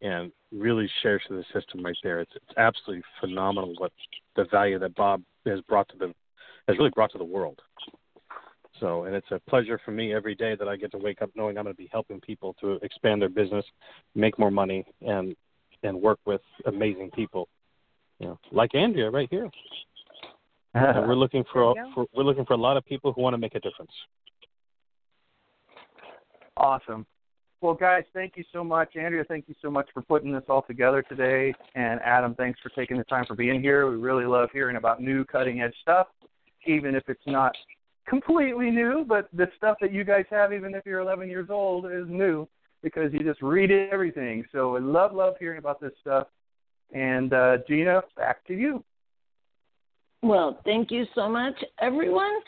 [0.00, 2.20] And really shares the system right there.
[2.20, 3.92] It's it's absolutely phenomenal what
[4.34, 6.14] the value that Bob has brought to the
[6.68, 7.60] has really brought to the world.
[8.80, 11.30] So, and it's a pleasure for me every day that I get to wake up
[11.34, 13.64] knowing I'm going to be helping people to expand their business,
[14.14, 15.36] make more money, and
[15.82, 17.48] and work with amazing people.
[18.18, 19.50] You know, like Andrea right here.
[20.74, 23.38] And we're looking for, for we're looking for a lot of people who want to
[23.38, 23.92] make a difference.
[26.56, 27.06] Awesome.
[27.60, 28.94] Well, guys, thank you so much.
[28.94, 31.54] Andrea, thank you so much for putting this all together today.
[31.74, 33.90] And Adam, thanks for taking the time for being here.
[33.90, 36.08] We really love hearing about new cutting edge stuff,
[36.66, 37.56] even if it's not
[38.06, 41.86] completely new, but the stuff that you guys have, even if you're 11 years old,
[41.86, 42.48] is new
[42.82, 44.44] because you just read everything.
[44.52, 46.28] So I love, love hearing about this stuff.
[46.92, 48.84] And uh, Gina, back to you.
[50.22, 52.40] Well, thank you so much, everyone.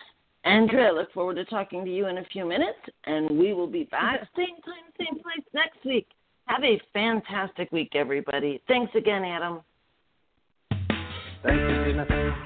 [0.44, 3.66] Andrea, I look forward to talking to you in a few minutes, and we will
[3.66, 6.06] be back same time, same place next week.
[6.46, 8.62] Have a fantastic week, everybody.
[8.68, 9.60] Thanks again, Adam.
[11.42, 12.45] Thank you, Gina.